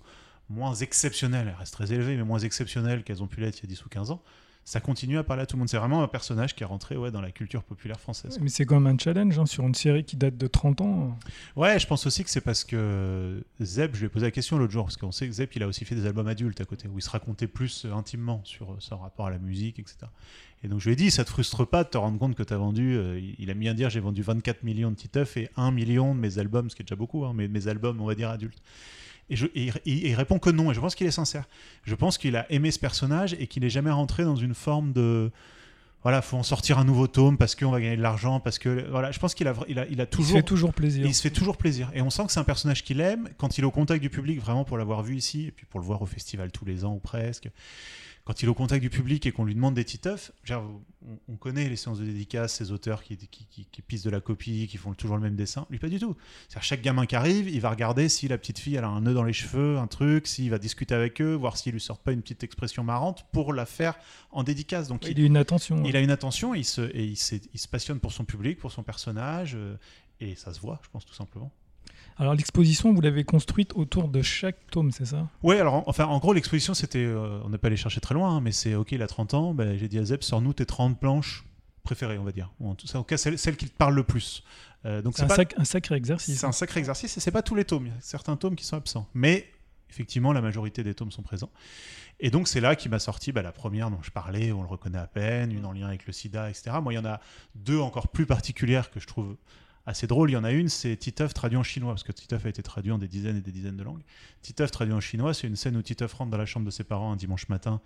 moins 0.49 0.73
exceptionnelles, 0.75 1.47
elles 1.47 1.59
restent 1.59 1.73
très 1.73 1.93
élevées, 1.93 2.17
mais 2.17 2.23
moins 2.23 2.39
exceptionnelles 2.39 3.03
qu'elles 3.03 3.23
ont 3.23 3.27
pu 3.27 3.41
l'être 3.41 3.59
il 3.59 3.63
y 3.63 3.65
a 3.65 3.75
10 3.75 3.85
ou 3.85 3.89
15 3.89 4.11
ans, 4.11 4.21
ça 4.69 4.79
continue 4.79 5.17
à 5.17 5.23
parler 5.23 5.41
à 5.41 5.45
tout 5.47 5.55
le 5.55 5.59
monde. 5.59 5.69
C'est 5.69 5.79
vraiment 5.79 6.03
un 6.03 6.07
personnage 6.07 6.55
qui 6.55 6.61
est 6.61 6.65
rentré 6.65 6.95
ouais, 6.95 7.09
dans 7.09 7.21
la 7.21 7.31
culture 7.31 7.63
populaire 7.63 7.99
française. 7.99 8.37
Mais 8.39 8.49
c'est 8.49 8.65
quand 8.65 8.79
même 8.79 8.93
un 8.93 8.97
challenge 8.99 9.39
hein, 9.39 9.47
sur 9.47 9.65
une 9.65 9.73
série 9.73 10.03
qui 10.03 10.15
date 10.15 10.37
de 10.37 10.45
30 10.45 10.81
ans. 10.81 11.17
Ouais, 11.55 11.79
je 11.79 11.87
pense 11.87 12.05
aussi 12.05 12.23
que 12.23 12.29
c'est 12.29 12.41
parce 12.41 12.63
que 12.63 13.43
Zeb, 13.59 13.95
je 13.95 14.01
lui 14.01 14.05
ai 14.05 14.09
posé 14.09 14.27
la 14.27 14.31
question 14.31 14.59
l'autre 14.59 14.71
jour, 14.71 14.85
parce 14.85 14.97
qu'on 14.97 15.11
sait 15.11 15.25
que 15.25 15.33
Zeb, 15.33 15.49
il 15.55 15.63
a 15.63 15.67
aussi 15.67 15.85
fait 15.85 15.95
des 15.95 16.05
albums 16.05 16.27
adultes 16.27 16.61
à 16.61 16.65
côté, 16.65 16.87
où 16.87 16.99
il 16.99 17.01
se 17.01 17.09
racontait 17.09 17.47
plus 17.47 17.85
euh, 17.85 17.93
intimement 17.93 18.41
sur 18.43 18.73
euh, 18.73 18.75
son 18.77 18.97
rapport 18.97 19.25
à 19.25 19.31
la 19.31 19.39
musique, 19.39 19.79
etc. 19.79 19.97
Et 20.63 20.67
donc 20.67 20.81
je 20.81 20.85
lui 20.85 20.93
ai 20.93 20.95
dit, 20.95 21.09
ça 21.09 21.25
te 21.25 21.31
frustre 21.31 21.65
pas 21.65 21.83
de 21.83 21.89
te 21.89 21.97
rendre 21.97 22.19
compte 22.19 22.35
que 22.35 22.43
tu 22.43 22.53
as 22.53 22.57
vendu, 22.57 22.95
euh, 22.95 23.19
il 23.39 23.49
aime 23.49 23.59
bien 23.59 23.73
dire, 23.73 23.89
j'ai 23.89 24.01
vendu 24.01 24.21
24 24.21 24.61
millions 24.61 24.91
de 24.91 24.95
Titeuf 24.95 25.35
et 25.37 25.49
1 25.55 25.71
million 25.71 26.13
de 26.13 26.19
mes 26.19 26.37
albums, 26.37 26.69
ce 26.69 26.75
qui 26.75 26.83
est 26.83 26.85
déjà 26.85 26.95
beaucoup, 26.95 27.25
hein, 27.25 27.33
mais 27.33 27.47
mes 27.47 27.67
albums, 27.67 27.99
on 28.01 28.05
va 28.05 28.13
dire, 28.13 28.29
adultes. 28.29 28.61
Et, 29.29 29.35
je, 29.35 29.45
et 29.55 29.71
il, 29.85 30.15
répond 30.15 30.39
que 30.39 30.49
non, 30.49 30.71
et 30.71 30.73
je 30.73 30.79
pense 30.79 30.95
qu'il 30.95 31.07
est 31.07 31.11
sincère. 31.11 31.47
Je 31.83 31.95
pense 31.95 32.17
qu'il 32.17 32.35
a 32.35 32.51
aimé 32.51 32.71
ce 32.71 32.79
personnage 32.79 33.35
et 33.39 33.47
qu'il 33.47 33.63
n'est 33.63 33.69
jamais 33.69 33.91
rentré 33.91 34.23
dans 34.23 34.35
une 34.35 34.53
forme 34.53 34.91
de... 34.91 35.31
Voilà, 36.01 36.21
faut 36.21 36.37
en 36.37 36.43
sortir 36.43 36.79
un 36.79 36.85
nouveau 36.85 37.07
tome 37.07 37.37
parce 37.37 37.55
qu'on 37.55 37.71
va 37.71 37.81
gagner 37.81 37.97
de 37.97 38.01
l'argent, 38.01 38.39
parce 38.39 38.57
que... 38.57 38.87
Voilà, 38.89 39.11
je 39.11 39.19
pense 39.19 39.35
qu'il 39.35 39.47
a, 39.49 39.53
il 39.67 39.77
a, 39.79 39.85
il 39.87 39.99
a 39.99 40.05
Il 40.05 40.07
se 40.07 40.15
toujours... 40.15 40.37
fait 40.37 40.43
toujours 40.43 40.73
plaisir. 40.73 41.05
Il 41.05 41.13
se 41.13 41.21
fait 41.21 41.29
toujours 41.29 41.57
plaisir. 41.57 41.91
Et 41.93 42.01
on 42.01 42.09
sent 42.09 42.25
que 42.25 42.31
c'est 42.31 42.39
un 42.39 42.45
personnage 42.45 42.83
qu'il 42.83 43.01
aime. 43.01 43.29
Quand 43.37 43.57
il 43.57 43.61
est 43.63 43.67
au 43.67 43.71
contact 43.71 44.01
du 44.01 44.09
public, 44.09 44.39
vraiment 44.39 44.63
pour 44.63 44.77
l'avoir 44.77 45.03
vu 45.03 45.15
ici, 45.17 45.47
et 45.47 45.51
puis 45.51 45.65
pour 45.65 45.79
le 45.79 45.85
voir 45.85 46.01
au 46.01 46.05
festival 46.05 46.51
tous 46.51 46.65
les 46.65 46.85
ans 46.85 46.93
ou 46.93 46.99
presque, 46.99 47.49
quand 48.29 48.43
il 48.43 48.45
est 48.45 48.49
au 48.49 48.53
contact 48.53 48.83
du 48.83 48.91
public 48.91 49.25
et 49.25 49.31
qu'on 49.31 49.43
lui 49.43 49.55
demande 49.55 49.73
des 49.73 49.83
titeufs, 49.83 50.31
on, 50.51 50.79
on 51.29 51.35
connaît 51.35 51.67
les 51.67 51.75
séances 51.75 51.97
de 51.97 52.05
dédicace, 52.05 52.53
ces 52.53 52.71
auteurs 52.71 53.01
qui, 53.01 53.17
qui, 53.17 53.47
qui, 53.47 53.65
qui 53.65 53.81
pissent 53.81 54.03
de 54.03 54.11
la 54.11 54.19
copie, 54.21 54.67
qui 54.69 54.77
font 54.77 54.93
toujours 54.93 55.15
le 55.15 55.23
même 55.23 55.35
dessin. 55.35 55.65
Lui, 55.71 55.79
pas 55.79 55.89
du 55.89 55.97
tout. 55.97 56.15
C'est-à-dire, 56.47 56.61
chaque 56.63 56.81
gamin 56.83 57.07
qui 57.07 57.15
arrive, 57.15 57.49
il 57.49 57.59
va 57.59 57.71
regarder 57.71 58.07
si 58.07 58.27
la 58.27 58.37
petite 58.37 58.59
fille 58.59 58.75
elle 58.75 58.83
a 58.83 58.87
un 58.87 59.01
nœud 59.01 59.15
dans 59.15 59.23
les 59.23 59.33
cheveux, 59.33 59.79
un 59.79 59.87
truc, 59.87 60.27
s'il 60.27 60.51
va 60.51 60.59
discuter 60.59 60.93
avec 60.93 61.19
eux, 61.21 61.33
voir 61.33 61.57
s'ils 61.57 61.73
lui 61.73 61.81
sortent 61.81 62.03
pas 62.03 62.11
une 62.11 62.21
petite 62.21 62.43
expression 62.43 62.83
marrante 62.83 63.25
pour 63.31 63.51
la 63.51 63.65
faire 63.65 63.95
en 64.29 64.43
dédicace. 64.43 64.89
Donc, 64.89 65.07
Il 65.07 65.19
a 65.19 65.25
une 65.25 65.35
attention. 65.35 65.83
il 65.83 65.95
a 65.95 65.99
une 65.99 66.11
attention 66.11 66.53
et 66.53 66.59
il 66.59 66.65
se, 66.65 66.81
et 66.81 67.03
il, 67.05 67.17
s'est- 67.17 67.41
il 67.51 67.59
se 67.59 67.67
passionne 67.67 67.99
pour 67.99 68.11
son 68.13 68.25
public, 68.25 68.59
pour 68.59 68.71
son 68.71 68.83
personnage, 68.83 69.53
euh, 69.55 69.75
et 70.19 70.35
ça 70.35 70.53
se 70.53 70.59
voit, 70.59 70.79
je 70.83 70.89
pense, 70.91 71.03
tout 71.03 71.15
simplement. 71.15 71.51
Alors 72.17 72.33
l'exposition, 72.35 72.93
vous 72.93 73.01
l'avez 73.01 73.23
construite 73.23 73.71
autour 73.75 74.09
de 74.09 74.21
chaque 74.21 74.57
tome, 74.71 74.91
c'est 74.91 75.05
ça? 75.05 75.29
Ouais, 75.41 75.59
alors 75.59 75.73
en- 75.75 75.83
enfin, 75.87 76.05
en 76.05 76.19
gros, 76.19 76.33
l'exposition, 76.33 76.73
c'était. 76.73 76.99
euh, 76.99 77.39
on 77.45 77.49
n'est 77.49 77.57
pas 77.57 77.67
allé 77.67 77.77
chercher 77.77 78.01
très 78.01 78.13
loin, 78.15 78.35
hein, 78.35 78.41
mais 78.41 78.51
c'est 78.51 78.75
OK, 78.75 78.91
il 78.91 79.01
a 79.01 79.07
30 79.07 79.33
ans, 79.33 79.53
bah, 79.53 79.77
j'ai 79.77 79.87
dit 79.87 79.97
à 79.99 80.03
Zeb, 80.05 80.21
sors-nous 80.21 80.53
tes 80.53 80.65
30 80.65 80.99
planches 80.99 81.45
préférées, 81.83 82.17
on 82.17 82.23
va 82.25 82.31
dire. 82.33 82.51
Ou 82.59 82.69
en 82.69 82.75
tout 82.75 82.87
en 82.95 82.99
tout 82.99 83.03
cas, 83.05 83.17
celles, 83.17 83.37
celles 83.39 83.55
qui 83.57 83.67
te 83.69 83.75
parlent 83.75 83.95
le 83.95 84.03
plus. 84.03 84.43
Euh, 84.85 85.01
donc 85.01 85.13
C'est 85.15 85.19
c'est 85.19 85.25
un, 85.25 85.27
pas- 85.29 85.35
sac- 85.37 85.53
un 85.57 85.63
sacré 85.65 85.95
exercice. 85.95 86.39
c'est 86.39 86.45
un 86.45 86.51
sacré 86.51 86.79
exercice 86.79 87.15
et 87.17 87.19
c'est 87.19 87.31
pas 87.31 87.41
tous 87.41 87.55
les 87.55 87.65
tomes. 87.65 87.85
Il 87.87 87.93
y 87.93 87.95
a 87.95 88.01
certains 88.01 88.35
tomes 88.35 88.55
qui 88.55 88.65
sont 88.65 88.75
absents. 88.77 89.07
Mais 89.13 89.49
effectivement, 89.89 90.33
la 90.33 90.41
majorité 90.41 90.83
des 90.83 90.93
tomes 90.93 91.11
sont 91.11 91.23
présents. 91.23 91.49
Et 92.19 92.31
donc, 92.31 92.47
c'est 92.49 92.59
là 92.61 92.75
qui 92.75 92.89
m'a 92.89 92.99
sorti 92.99 93.31
bah, 93.31 93.41
la 93.41 93.51
première 93.53 93.89
dont 93.89 94.01
je 94.01 94.11
parlais, 94.11 94.51
on 94.51 94.61
le 94.61 94.67
reconnaît 94.67 94.99
à 94.99 95.07
peine, 95.07 95.51
une 95.53 95.65
en 95.65 95.71
lien 95.71 95.87
avec 95.87 96.05
le 96.05 96.11
sida, 96.13 96.49
etc. 96.49 96.71
Moi, 96.83 96.93
il 96.93 96.97
y 96.97 96.99
en 96.99 97.05
a 97.05 97.21
deux 97.55 97.79
encore 97.79 98.09
plus 98.09 98.25
particulières 98.25 98.91
que 98.91 98.99
je 98.99 99.07
trouve 99.07 99.35
assez 99.89 100.05
drôles. 100.07 100.29
Il 100.29 100.33
y 100.33 100.37
en 100.37 100.43
a 100.43 100.51
une, 100.51 100.69
c'est 100.69 100.95
Titeuf 100.95 101.33
traduit 101.33 101.57
en 101.57 101.63
chinois, 101.63 101.93
parce 101.93 102.03
que 102.03 102.11
Titeuf 102.11 102.45
a 102.45 102.49
été 102.49 102.61
traduit 102.61 102.91
en 102.91 102.99
des 102.99 103.07
dizaines 103.07 103.37
et 103.37 103.41
des 103.41 103.51
dizaines 103.51 103.75
de 103.75 103.83
langues. 103.83 104.03
Titeuf 104.41 104.71
traduit 104.71 104.93
en 104.93 104.99
chinois, 104.99 105.33
c'est 105.33 105.47
une 105.47 105.55
scène 105.55 105.75
où 105.75 105.81
Titeuf 105.81 106.13
rentre 106.13 106.29
dans 106.29 106.37
la 106.37 106.45
chambre 106.45 106.65
de 106.65 106.71
ses 106.71 106.83
parents 106.83 107.11
un 107.11 107.15
dimanche 107.15 107.49
matin, 107.49 107.81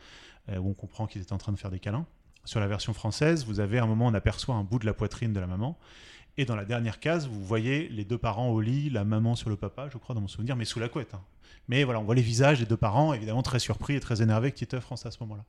euh, 0.50 0.58
où 0.58 0.70
on 0.70 0.74
comprend 0.74 1.08
qu'ils 1.08 1.22
étaient 1.22 1.34
en 1.34 1.38
train 1.38 1.54
de 1.54 1.58
faire 1.58 1.72
des 1.72 1.80
câlins. 1.80 2.06
Sur 2.46 2.60
la 2.60 2.68
version 2.68 2.94
française, 2.94 3.46
vous 3.46 3.62
avez 3.62 3.80
un 3.80 3.86
moment, 3.88 4.08
on 4.08 4.14
aperçoit 4.14 4.56
un 4.56 4.64
bout 4.64 4.80
de 4.80 4.86
la 4.86 4.94
poitrine 4.94 5.32
de 5.32 5.40
la 5.40 5.48
maman. 5.48 5.80
Et 6.38 6.44
dans 6.46 6.58
la 6.58 6.66
dernière 6.66 7.00
case, 7.00 7.28
vous 7.28 7.46
voyez 7.46 7.88
les 7.88 8.04
deux 8.04 8.18
parents 8.18 8.50
au 8.50 8.60
lit, 8.60 8.90
la 8.90 9.06
maman 9.06 9.36
sur 9.36 9.50
le 9.50 9.56
papa, 9.56 9.88
je 9.90 9.98
crois, 9.98 10.14
dans 10.14 10.22
mon 10.22 10.28
souvenir, 10.28 10.58
mais 10.58 10.66
sous 10.66 10.80
la 10.80 10.90
couette. 10.90 11.14
hein. 11.14 11.22
Mais 11.70 11.86
voilà, 11.86 12.02
on 12.02 12.04
voit 12.04 12.16
les 12.16 12.22
visages 12.22 12.60
des 12.60 12.66
deux 12.66 12.76
parents, 12.76 13.14
évidemment 13.14 13.44
très 13.44 13.60
surpris 13.60 13.96
et 13.96 14.02
très 14.02 14.22
énervés 14.22 14.52
que 14.52 14.58
Titeuf 14.58 14.84
France 14.84 15.06
à 15.06 15.12
ce 15.12 15.20
moment-là. 15.22 15.46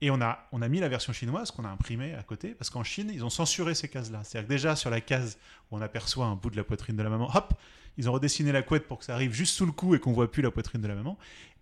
Et 0.00 0.10
on 0.10 0.20
a, 0.20 0.46
on 0.52 0.58
mis 0.68 0.78
la 0.78 0.88
version 0.88 1.12
chinoise 1.12 1.50
qu'on 1.50 1.64
a 1.64 1.68
imprimée 1.68 2.14
à 2.14 2.22
côté, 2.22 2.50
parce 2.50 2.70
qu'en 2.70 2.84
Chine, 2.84 3.10
ils 3.12 3.24
ont 3.24 3.30
censuré 3.30 3.74
ces 3.74 3.88
cases-là. 3.88 4.22
C'est-à-dire 4.22 4.46
que 4.46 4.52
déjà, 4.52 4.76
sur 4.76 4.90
la 4.90 5.00
case 5.00 5.38
où 5.70 5.76
on 5.76 5.80
aperçoit 5.80 6.26
un 6.26 6.36
bout 6.36 6.50
de 6.50 6.56
la 6.56 6.64
poitrine 6.64 6.96
de 6.96 7.02
la 7.02 7.10
maman, 7.10 7.28
hop, 7.34 7.54
ils 7.96 8.08
ont 8.08 8.12
redessiné 8.12 8.52
la 8.52 8.62
couette 8.62 8.86
pour 8.86 8.98
que 9.00 9.04
ça 9.04 9.14
arrive 9.14 9.32
juste 9.32 9.54
sous 9.54 9.66
le 9.66 9.72
cou 9.72 9.96
et 9.96 9.98
qu'on 9.98 10.12
voit 10.12 10.30
plus 10.30 10.42
la 10.42 10.52
poitrine 10.52 10.80
de 10.80 10.86
la 10.86 10.94
maman. 10.94 11.18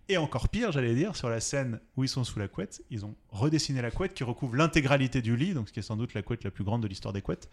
Et 0.09 0.15
encore 0.15 0.47
pire, 0.47 0.71
j'allais 0.71 0.95
dire, 0.95 1.17
sur 1.17 1.29
la 1.29 1.41
scène 1.41 1.81
où 1.97 2.03
ils 2.05 2.07
sont 2.09 2.23
sous 2.23 2.39
la 2.39 2.47
couette, 2.47 2.81
ils 2.89 3.05
ont 3.05 3.15
redessiné 3.29 3.81
la 3.81 3.91
couette 3.91 4.13
qui 4.13 4.23
recouvre 4.23 4.55
l'intégralité 4.55 5.21
du 5.21 5.35
lit, 5.35 5.53
donc 5.53 5.67
ce 5.67 5.73
qui 5.73 5.79
est 5.79 5.83
sans 5.83 5.97
doute 5.97 6.13
la 6.13 6.21
couette 6.21 6.45
la 6.45 6.51
plus 6.51 6.63
grande 6.63 6.81
de 6.81 6.87
l'histoire 6.87 7.13
des 7.13 7.21
couettes, 7.21 7.49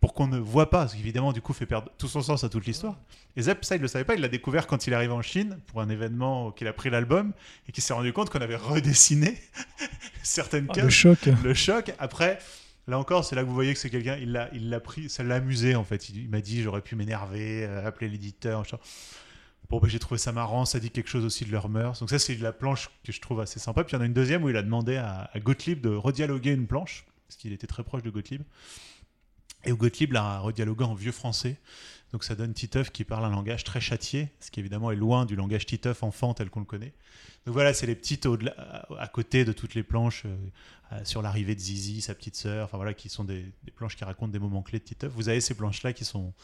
pour 0.00 0.12
qu'on 0.12 0.26
ne 0.26 0.38
voit 0.38 0.68
pas, 0.68 0.88
ce 0.88 0.96
qui 0.96 1.00
évidemment 1.00 1.32
du 1.32 1.40
coup 1.40 1.52
fait 1.52 1.64
perdre 1.64 1.92
tout 1.98 2.08
son 2.08 2.20
sens 2.20 2.42
à 2.42 2.48
toute 2.48 2.66
l'histoire. 2.66 2.98
Et 3.36 3.42
Zep, 3.42 3.64
ça 3.64 3.76
il 3.76 3.82
le 3.82 3.86
savait 3.86 4.04
pas, 4.04 4.16
il 4.16 4.20
l'a 4.20 4.26
découvert 4.28 4.66
quand 4.66 4.84
il 4.88 4.92
est 4.92 4.96
arrivé 4.96 5.12
en 5.12 5.22
Chine 5.22 5.60
pour 5.68 5.80
un 5.80 5.88
événement 5.88 6.50
qu'il 6.50 6.66
a 6.66 6.72
pris 6.72 6.90
l'album 6.90 7.32
et 7.68 7.72
qu'il 7.72 7.84
s'est 7.84 7.92
rendu 7.94 8.12
compte 8.12 8.30
qu'on 8.30 8.40
avait 8.40 8.56
redessiné 8.56 9.38
certaines 10.24 10.66
Ah, 10.70 10.74
cases 10.74 10.84
le 10.84 10.90
choc. 10.90 11.18
le 11.44 11.54
choc. 11.54 11.94
Après, 12.00 12.40
là 12.88 12.98
encore, 12.98 13.24
c'est 13.24 13.36
là 13.36 13.42
que 13.42 13.46
vous 13.48 13.54
voyez 13.54 13.74
que 13.74 13.78
c'est 13.78 13.90
quelqu'un, 13.90 14.16
il 14.20 14.32
l'a, 14.32 14.48
il 14.52 14.70
l'a 14.70 14.80
pris, 14.80 15.08
ça 15.08 15.22
l'a 15.22 15.36
amusé 15.36 15.76
en 15.76 15.84
fait. 15.84 16.08
Il, 16.08 16.16
il 16.24 16.28
m'a 16.28 16.40
dit, 16.40 16.62
j'aurais 16.62 16.82
pu 16.82 16.96
m'énerver, 16.96 17.64
euh, 17.64 17.86
appeler 17.86 18.08
l'éditeur. 18.08 18.64
Bon, 19.72 19.78
bah, 19.78 19.88
j'ai 19.88 19.98
trouvé 19.98 20.18
ça 20.18 20.32
marrant, 20.32 20.66
ça 20.66 20.78
dit 20.78 20.90
quelque 20.90 21.08
chose 21.08 21.24
aussi 21.24 21.46
de 21.46 21.50
leurs 21.50 21.70
mœurs. 21.70 21.98
Donc 22.00 22.10
ça, 22.10 22.18
c'est 22.18 22.36
la 22.36 22.52
planche 22.52 22.90
que 23.04 23.10
je 23.10 23.22
trouve 23.22 23.40
assez 23.40 23.58
sympa. 23.58 23.84
Puis 23.84 23.92
il 23.92 23.96
y 23.96 23.98
en 23.98 24.02
a 24.02 24.04
une 24.04 24.12
deuxième 24.12 24.44
où 24.44 24.50
il 24.50 24.56
a 24.58 24.62
demandé 24.62 24.96
à, 24.96 25.30
Gottlieb 25.36 25.80
de 25.80 25.88
redialoguer 25.88 26.50
une 26.50 26.66
planche, 26.66 27.06
parce 27.26 27.38
qu'il 27.38 27.54
était 27.54 27.66
très 27.66 27.82
proche 27.82 28.02
de 28.02 28.10
Gottlieb. 28.10 28.42
Et 29.64 29.72
où 29.72 29.78
Gottlieb 29.78 30.12
l'a 30.12 30.40
redialogué 30.40 30.84
en 30.84 30.92
vieux 30.92 31.10
français. 31.10 31.58
Donc 32.12 32.22
ça 32.22 32.34
donne 32.34 32.52
Titeuf 32.52 32.90
qui 32.90 33.04
parle 33.04 33.24
un 33.24 33.30
langage 33.30 33.64
très 33.64 33.80
châtié, 33.80 34.28
ce 34.40 34.50
qui 34.50 34.60
évidemment 34.60 34.90
est 34.90 34.96
loin 34.96 35.24
du 35.24 35.36
langage 35.36 35.64
Titeuf 35.64 36.02
enfant 36.02 36.34
tel 36.34 36.50
qu'on 36.50 36.60
le 36.60 36.66
connaît. 36.66 36.92
Donc 37.46 37.54
voilà, 37.54 37.72
c'est 37.72 37.86
les 37.86 37.94
petites 37.94 38.28
à 38.98 39.08
côté 39.08 39.46
de 39.46 39.54
toutes 39.54 39.74
les 39.74 39.82
planches 39.82 40.24
euh, 40.26 41.00
sur 41.04 41.22
l'arrivée 41.22 41.54
de 41.54 41.60
Zizi, 41.60 42.02
sa 42.02 42.14
petite 42.14 42.36
sœur, 42.36 42.66
enfin 42.66 42.76
voilà, 42.76 42.92
qui 42.92 43.08
sont 43.08 43.24
des, 43.24 43.50
des, 43.64 43.70
planches 43.70 43.96
qui 43.96 44.04
racontent 44.04 44.32
des 44.32 44.38
moments 44.38 44.60
clés 44.60 44.80
de 44.80 44.84
Titeuf. 44.84 45.10
Vous 45.14 45.30
avez 45.30 45.40
ces 45.40 45.54
planches-là 45.54 45.94
qui 45.94 46.04
sont 46.04 46.34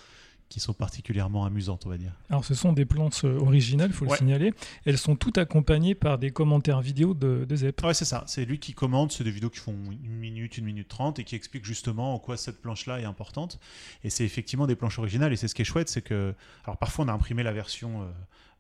qui 0.49 0.61
sont 0.61 0.73
particulièrement 0.73 1.45
amusantes, 1.45 1.85
on 1.87 1.91
va 1.91 1.99
dire. 1.99 2.13
Alors, 2.31 2.45
ce 2.45 2.55
sont 2.55 2.73
des 2.73 2.87
planches 2.87 3.25
euh, 3.25 3.39
originales, 3.39 3.91
il 3.91 3.95
faut 3.95 4.07
le 4.07 4.17
signaler. 4.17 4.55
Elles 4.85 4.99
sont 4.99 5.15
toutes 5.15 5.39
accompagnées 5.39 5.95
par 5.95 6.19
des 6.19 6.31
commentaires 6.31 6.81
vidéo 6.81 7.15
de, 7.15 7.45
de 7.47 7.57
Zep. 7.57 7.83
Ouais, 7.85 7.95
c'est 7.95 8.05
ça. 8.05 8.25
C'est 8.27 8.45
lui 8.45 8.59
qui 8.59 8.73
commente. 8.73 9.13
C'est 9.13 9.25
des 9.25 9.31
vidéos 9.31 9.51
qui 9.51 9.59
font 9.59 9.77
une 9.91 10.17
minute, 10.17 10.57
une 10.57 10.65
minute 10.65 10.89
trente 10.89 11.19
et 11.19 11.25
qui 11.25 11.35
expliquent 11.35 11.67
justement 11.67 12.15
en 12.15 12.19
quoi 12.19 12.37
cette 12.37 12.63
planche-là 12.63 13.01
est 13.01 13.05
importante. 13.05 13.59
Et 14.05 14.11
c'est 14.11 14.25
effectivement 14.25 14.67
des 14.67 14.77
planches 14.77 14.99
originales. 14.99 15.33
Et 15.33 15.37
c'est 15.37 15.49
ce 15.49 15.55
qui 15.55 15.63
est 15.63 15.67
chouette, 15.67 15.89
c'est 15.89 16.03
que. 16.03 16.35
Alors, 16.65 16.79
parfois, 16.79 17.05
on 17.05 17.09
a 17.09 17.13
imprimé 17.13 17.43
la 17.43 17.53
version. 17.53 18.03
Euh, 18.03 18.07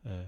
euh, 0.06 0.24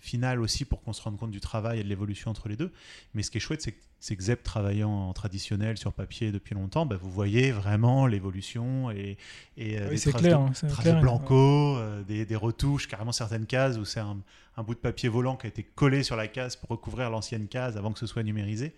finale 0.00 0.40
aussi 0.40 0.64
pour 0.64 0.82
qu'on 0.82 0.92
se 0.92 1.00
rende 1.00 1.16
compte 1.16 1.30
du 1.30 1.40
travail 1.40 1.80
et 1.80 1.84
de 1.84 1.88
l'évolution 1.88 2.30
entre 2.30 2.48
les 2.48 2.56
deux. 2.56 2.72
Mais 3.14 3.22
ce 3.22 3.30
qui 3.30 3.38
est 3.38 3.40
chouette, 3.40 3.62
c'est 3.62 3.72
que, 3.72 3.80
c'est 4.00 4.16
que 4.16 4.22
Zep 4.22 4.42
travaillant 4.42 4.90
en 4.90 5.12
traditionnel 5.14 5.78
sur 5.78 5.94
papier 5.94 6.30
depuis 6.30 6.54
longtemps, 6.54 6.84
bah, 6.84 6.98
vous 7.00 7.10
voyez 7.10 7.52
vraiment 7.52 8.06
l'évolution 8.06 8.90
et, 8.90 9.16
et 9.56 9.78
euh, 9.78 9.88
des 9.88 9.98
traces, 9.98 10.20
clair, 10.20 10.40
de, 10.40 10.44
hein, 10.44 10.74
clair, 10.78 11.00
blanco, 11.00 11.76
euh, 11.78 12.02
des, 12.02 12.26
des, 12.26 12.36
retouches, 12.36 12.86
carrément 12.86 13.12
certaines 13.12 13.46
cases 13.46 13.78
où 13.78 13.86
c'est 13.86 14.00
un, 14.00 14.18
un, 14.56 14.62
bout 14.62 14.74
de 14.74 14.80
papier 14.80 15.08
volant 15.08 15.36
qui 15.36 15.46
a 15.46 15.48
été 15.48 15.62
collé 15.62 16.02
sur 16.02 16.16
la 16.16 16.28
case 16.28 16.56
pour 16.56 16.68
recouvrir 16.68 17.08
l'ancienne 17.08 17.48
case 17.48 17.78
avant 17.78 17.92
que 17.92 17.98
ce 17.98 18.06
soit 18.06 18.24
numérisé. 18.24 18.74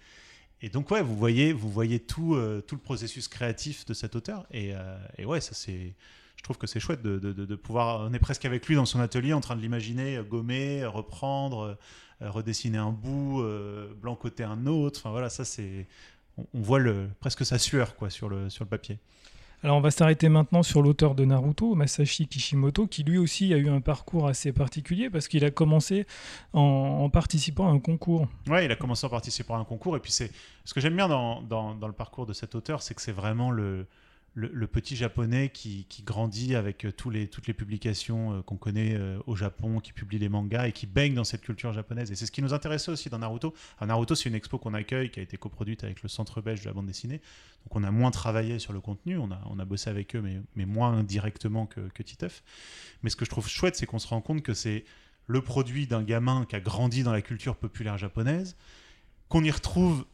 Et 0.62 0.68
donc 0.68 0.90
ouais, 0.92 1.02
vous 1.02 1.16
voyez, 1.16 1.52
vous 1.52 1.70
voyez 1.70 1.98
tout, 1.98 2.38
tout 2.66 2.74
le 2.76 2.80
processus 2.80 3.26
créatif 3.28 3.84
de 3.84 3.94
cet 3.94 4.16
auteur. 4.16 4.46
Et, 4.52 4.72
et 5.18 5.26
ouais, 5.26 5.42
ça 5.42 5.52
c'est 5.52 5.92
trouve 6.46 6.58
que 6.58 6.66
c'est 6.66 6.80
chouette 6.80 7.02
de, 7.02 7.18
de, 7.18 7.32
de, 7.32 7.54
pouvoir. 7.56 8.08
On 8.08 8.12
est 8.12 8.18
presque 8.18 8.44
avec 8.44 8.66
lui 8.66 8.76
dans 8.76 8.86
son 8.86 9.00
atelier 9.00 9.32
en 9.32 9.40
train 9.40 9.56
de 9.56 9.60
l'imaginer 9.60 10.20
gommer, 10.28 10.84
reprendre, 10.86 11.76
euh, 12.22 12.30
redessiner 12.30 12.78
un 12.78 12.92
bout, 12.92 13.42
euh, 13.42 13.92
blancoter 14.00 14.44
un 14.44 14.66
autre. 14.66 15.00
Enfin 15.00 15.10
voilà, 15.10 15.28
ça 15.28 15.44
c'est. 15.44 15.86
On, 16.38 16.44
voit 16.54 16.78
le, 16.78 17.08
presque 17.20 17.44
sa 17.44 17.58
sueur 17.58 17.96
quoi, 17.96 18.10
sur, 18.10 18.28
le, 18.28 18.50
sur 18.50 18.64
le 18.64 18.68
papier. 18.68 18.98
Alors 19.62 19.78
on 19.78 19.80
va 19.80 19.90
s'arrêter 19.90 20.28
maintenant 20.28 20.62
sur 20.62 20.82
l'auteur 20.82 21.14
de 21.14 21.24
Naruto, 21.24 21.74
Masashi 21.74 22.28
Kishimoto, 22.28 22.86
qui 22.86 23.02
lui 23.02 23.16
aussi 23.16 23.54
a 23.54 23.56
eu 23.56 23.70
un 23.70 23.80
parcours 23.80 24.28
assez 24.28 24.52
particulier 24.52 25.08
parce 25.08 25.28
qu'il 25.28 25.44
a 25.46 25.50
commencé 25.50 26.06
en, 26.52 26.60
en, 26.60 27.10
participant 27.10 27.68
à 27.68 27.72
un 27.72 27.78
concours. 27.78 28.28
Ouais, 28.48 28.66
il 28.66 28.70
a 28.70 28.76
commencé 28.76 29.06
en 29.06 29.10
participant 29.10 29.56
à 29.56 29.58
un 29.58 29.64
concours 29.64 29.96
et 29.96 30.00
puis 30.00 30.12
c'est 30.12 30.30
ce 30.66 30.74
que 30.74 30.80
j'aime 30.80 30.94
bien 30.94 31.08
dans, 31.08 31.40
dans, 31.40 31.74
dans, 31.74 31.88
le 31.88 31.94
parcours 31.94 32.26
de 32.26 32.34
cet 32.34 32.54
auteur, 32.54 32.82
c'est 32.82 32.94
que 32.94 33.00
c'est 33.00 33.12
vraiment 33.12 33.50
le, 33.50 33.86
le, 34.36 34.66
petit 34.66 34.96
japonais 34.96 35.48
qui, 35.48 35.86
grandit 36.04 36.54
avec 36.54 36.84
euh, 36.84 36.92
toutes 36.92 37.46
les 37.46 37.54
publications 37.54 38.34
euh, 38.34 38.42
qu'on 38.42 38.58
connaît 38.58 38.94
euh, 38.94 39.18
au 39.26 39.34
Japon, 39.34 39.80
qui 39.80 39.94
publie 39.94 40.18
les 40.18 40.28
mangas 40.28 40.68
et 40.68 40.72
qui 40.72 40.86
baigne 40.86 41.14
dans 41.14 41.24
cette 41.24 41.40
culture 41.40 41.72
japonaise. 41.72 42.12
Et 42.12 42.16
c'est 42.16 42.26
ce 42.26 42.30
qui 42.30 42.42
nous 42.42 42.52
intéressait 42.52 42.90
aussi 42.90 43.08
dans 43.08 43.18
Naruto. 43.18 43.54
Naruto, 43.80 44.14
c'est 44.14 44.28
une 44.28 44.34
expo 44.34 44.58
qu'on 44.58 44.74
accueille, 44.74 45.10
qui 45.10 45.20
a 45.20 45.22
été 45.22 45.38
coproduite 45.38 45.84
avec 45.84 46.02
le 46.02 46.10
Centre 46.10 46.42
belge 46.42 46.60
de 46.60 46.66
la 46.66 46.74
bande 46.74 46.86
dessinée. 46.86 47.22
Donc 47.64 47.76
on 47.76 47.82
a 47.82 47.90
moins 47.90 48.10
travaillé 48.10 48.58
sur 48.58 48.74
le 48.74 48.80
contenu, 48.80 49.16
on 49.16 49.30
a, 49.32 49.40
on 49.46 49.58
a 49.58 49.64
bossé 49.64 49.88
avec 49.88 50.14
eux, 50.14 50.20
mais, 50.20 50.42
mais 50.54 50.66
moins 50.66 51.02
directement 51.02 51.64
que, 51.64 51.80
que 51.94 52.02
Titeuf. 52.02 52.42
Mais 53.02 53.08
ce 53.08 53.16
que 53.16 53.24
je 53.24 53.30
trouve 53.30 53.48
chouette, 53.48 53.74
c'est 53.74 53.86
qu'on 53.86 53.98
se 53.98 54.08
rend 54.08 54.20
compte 54.20 54.42
que 54.42 54.52
c'est 54.52 54.84
le 55.26 55.40
produit 55.40 55.86
d'un 55.86 56.02
gamin 56.02 56.44
qui 56.46 56.56
a 56.56 56.60
grandi 56.60 57.02
dans 57.02 57.12
la 57.12 57.22
culture 57.22 57.56
populaire 57.56 57.96
japonaise, 57.96 58.54
qu'on 59.28 59.42
y 59.42 59.50
retrouve 59.50 60.04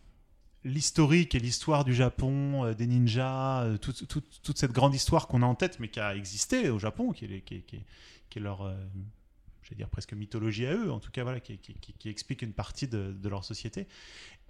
l'historique 0.65 1.35
et 1.35 1.39
l'histoire 1.39 1.85
du 1.85 1.95
Japon, 1.95 2.65
euh, 2.65 2.75
des 2.75 2.87
ninjas, 2.87 3.65
euh, 3.65 3.79
toute, 3.79 4.59
cette 4.59 4.73
grande 4.73 4.95
histoire 4.95 5.27
qu'on 5.27 5.43
a 5.43 5.47
en 5.47 5.55
tête, 5.55 5.81
mais 5.81 5.89
qui 5.89 6.01
a 6.01 6.15
existé 6.15 6.71
au 6.71 6.79
Japon, 6.79 7.13
qui 7.13 7.25
est, 7.25 7.41
qui 7.41 7.55
est, 7.57 8.41
leur, 8.41 8.63
euh, 8.63 8.75
dire 9.73 9.89
presque 9.89 10.13
mythologie 10.13 10.67
à 10.67 10.75
eux, 10.75 10.93
en 10.93 11.01
tout 11.01 11.11
cas, 11.11 11.23
voilà, 11.23 11.41
qui, 11.41 11.59
explique 12.05 12.43
une 12.43 12.53
partie 12.53 12.89
de, 12.89 13.29
leur 13.29 13.45
société. 13.45 13.87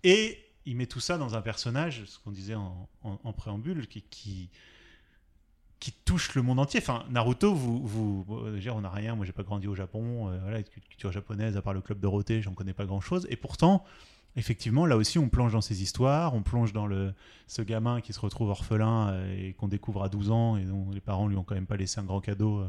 Et 0.02 0.38
il 0.66 0.76
met 0.76 0.86
tout 0.86 1.00
ça 1.00 1.16
dans 1.16 1.34
un 1.34 1.42
personnage, 1.42 2.04
ce 2.04 2.18
qu'on 2.18 2.32
disait 2.32 2.54
en, 2.54 3.32
préambule, 3.36 3.86
qui, 3.86 4.02
qui, 4.10 5.92
touche 6.04 6.34
le 6.34 6.42
monde 6.42 6.58
entier. 6.58 6.80
Enfin, 6.80 7.04
Naruto, 7.10 7.54
vous, 7.54 7.86
vous 7.86 8.26
on 8.28 8.80
n'a 8.80 8.90
rien, 8.90 9.14
moi 9.14 9.24
j'ai 9.24 9.32
pas 9.32 9.42
grandi 9.44 9.68
au 9.68 9.74
Japon, 9.74 10.36
voilà, 10.42 10.62
culture 10.62 11.12
japonaise, 11.12 11.56
à 11.56 11.62
part 11.62 11.74
le 11.74 11.80
club 11.80 12.00
Dorothée, 12.00 12.42
j'en 12.42 12.54
connais 12.54 12.74
pas 12.74 12.84
grand-chose, 12.84 13.26
et 13.30 13.36
pourtant 13.36 13.84
effectivement, 14.36 14.86
là 14.86 14.96
aussi, 14.96 15.18
on 15.18 15.28
plonge 15.28 15.52
dans 15.52 15.60
ces 15.60 15.82
histoires, 15.82 16.34
on 16.34 16.42
plonge 16.42 16.72
dans 16.72 16.86
le, 16.86 17.12
ce 17.46 17.62
gamin 17.62 18.00
qui 18.00 18.12
se 18.12 18.20
retrouve 18.20 18.48
orphelin 18.48 19.10
euh, 19.10 19.48
et 19.48 19.52
qu'on 19.54 19.68
découvre 19.68 20.02
à 20.02 20.08
12 20.08 20.30
ans 20.30 20.56
et 20.56 20.64
dont 20.64 20.90
les 20.92 21.00
parents 21.00 21.28
lui 21.28 21.36
ont 21.36 21.44
quand 21.44 21.54
même 21.54 21.66
pas 21.66 21.76
laissé 21.76 22.00
un 22.00 22.04
grand 22.04 22.20
cadeau. 22.20 22.60
Euh, 22.60 22.68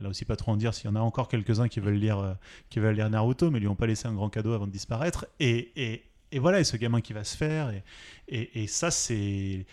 là 0.00 0.08
aussi, 0.08 0.24
pas 0.24 0.36
trop 0.36 0.52
en 0.52 0.56
dire 0.56 0.74
s'il 0.74 0.86
y 0.86 0.88
en 0.88 0.96
a 0.96 1.00
encore 1.00 1.28
quelques-uns 1.28 1.68
qui 1.68 1.80
veulent 1.80 1.94
lire, 1.94 2.18
euh, 2.18 2.34
qui 2.68 2.80
veulent 2.80 2.96
lire 2.96 3.10
Naruto, 3.10 3.50
mais 3.50 3.60
lui 3.60 3.68
ont 3.68 3.76
pas 3.76 3.86
laissé 3.86 4.08
un 4.08 4.14
grand 4.14 4.30
cadeau 4.30 4.52
avant 4.52 4.66
de 4.66 4.72
disparaître. 4.72 5.26
Et, 5.38 5.72
et, 5.76 6.04
et 6.32 6.38
voilà, 6.38 6.60
et 6.60 6.64
ce 6.64 6.76
gamin 6.76 7.00
qui 7.00 7.12
va 7.12 7.24
se 7.24 7.36
faire. 7.36 7.70
Et, 8.28 8.62
et, 8.62 8.66
ça, 8.66 8.90
c'est. 8.90 9.66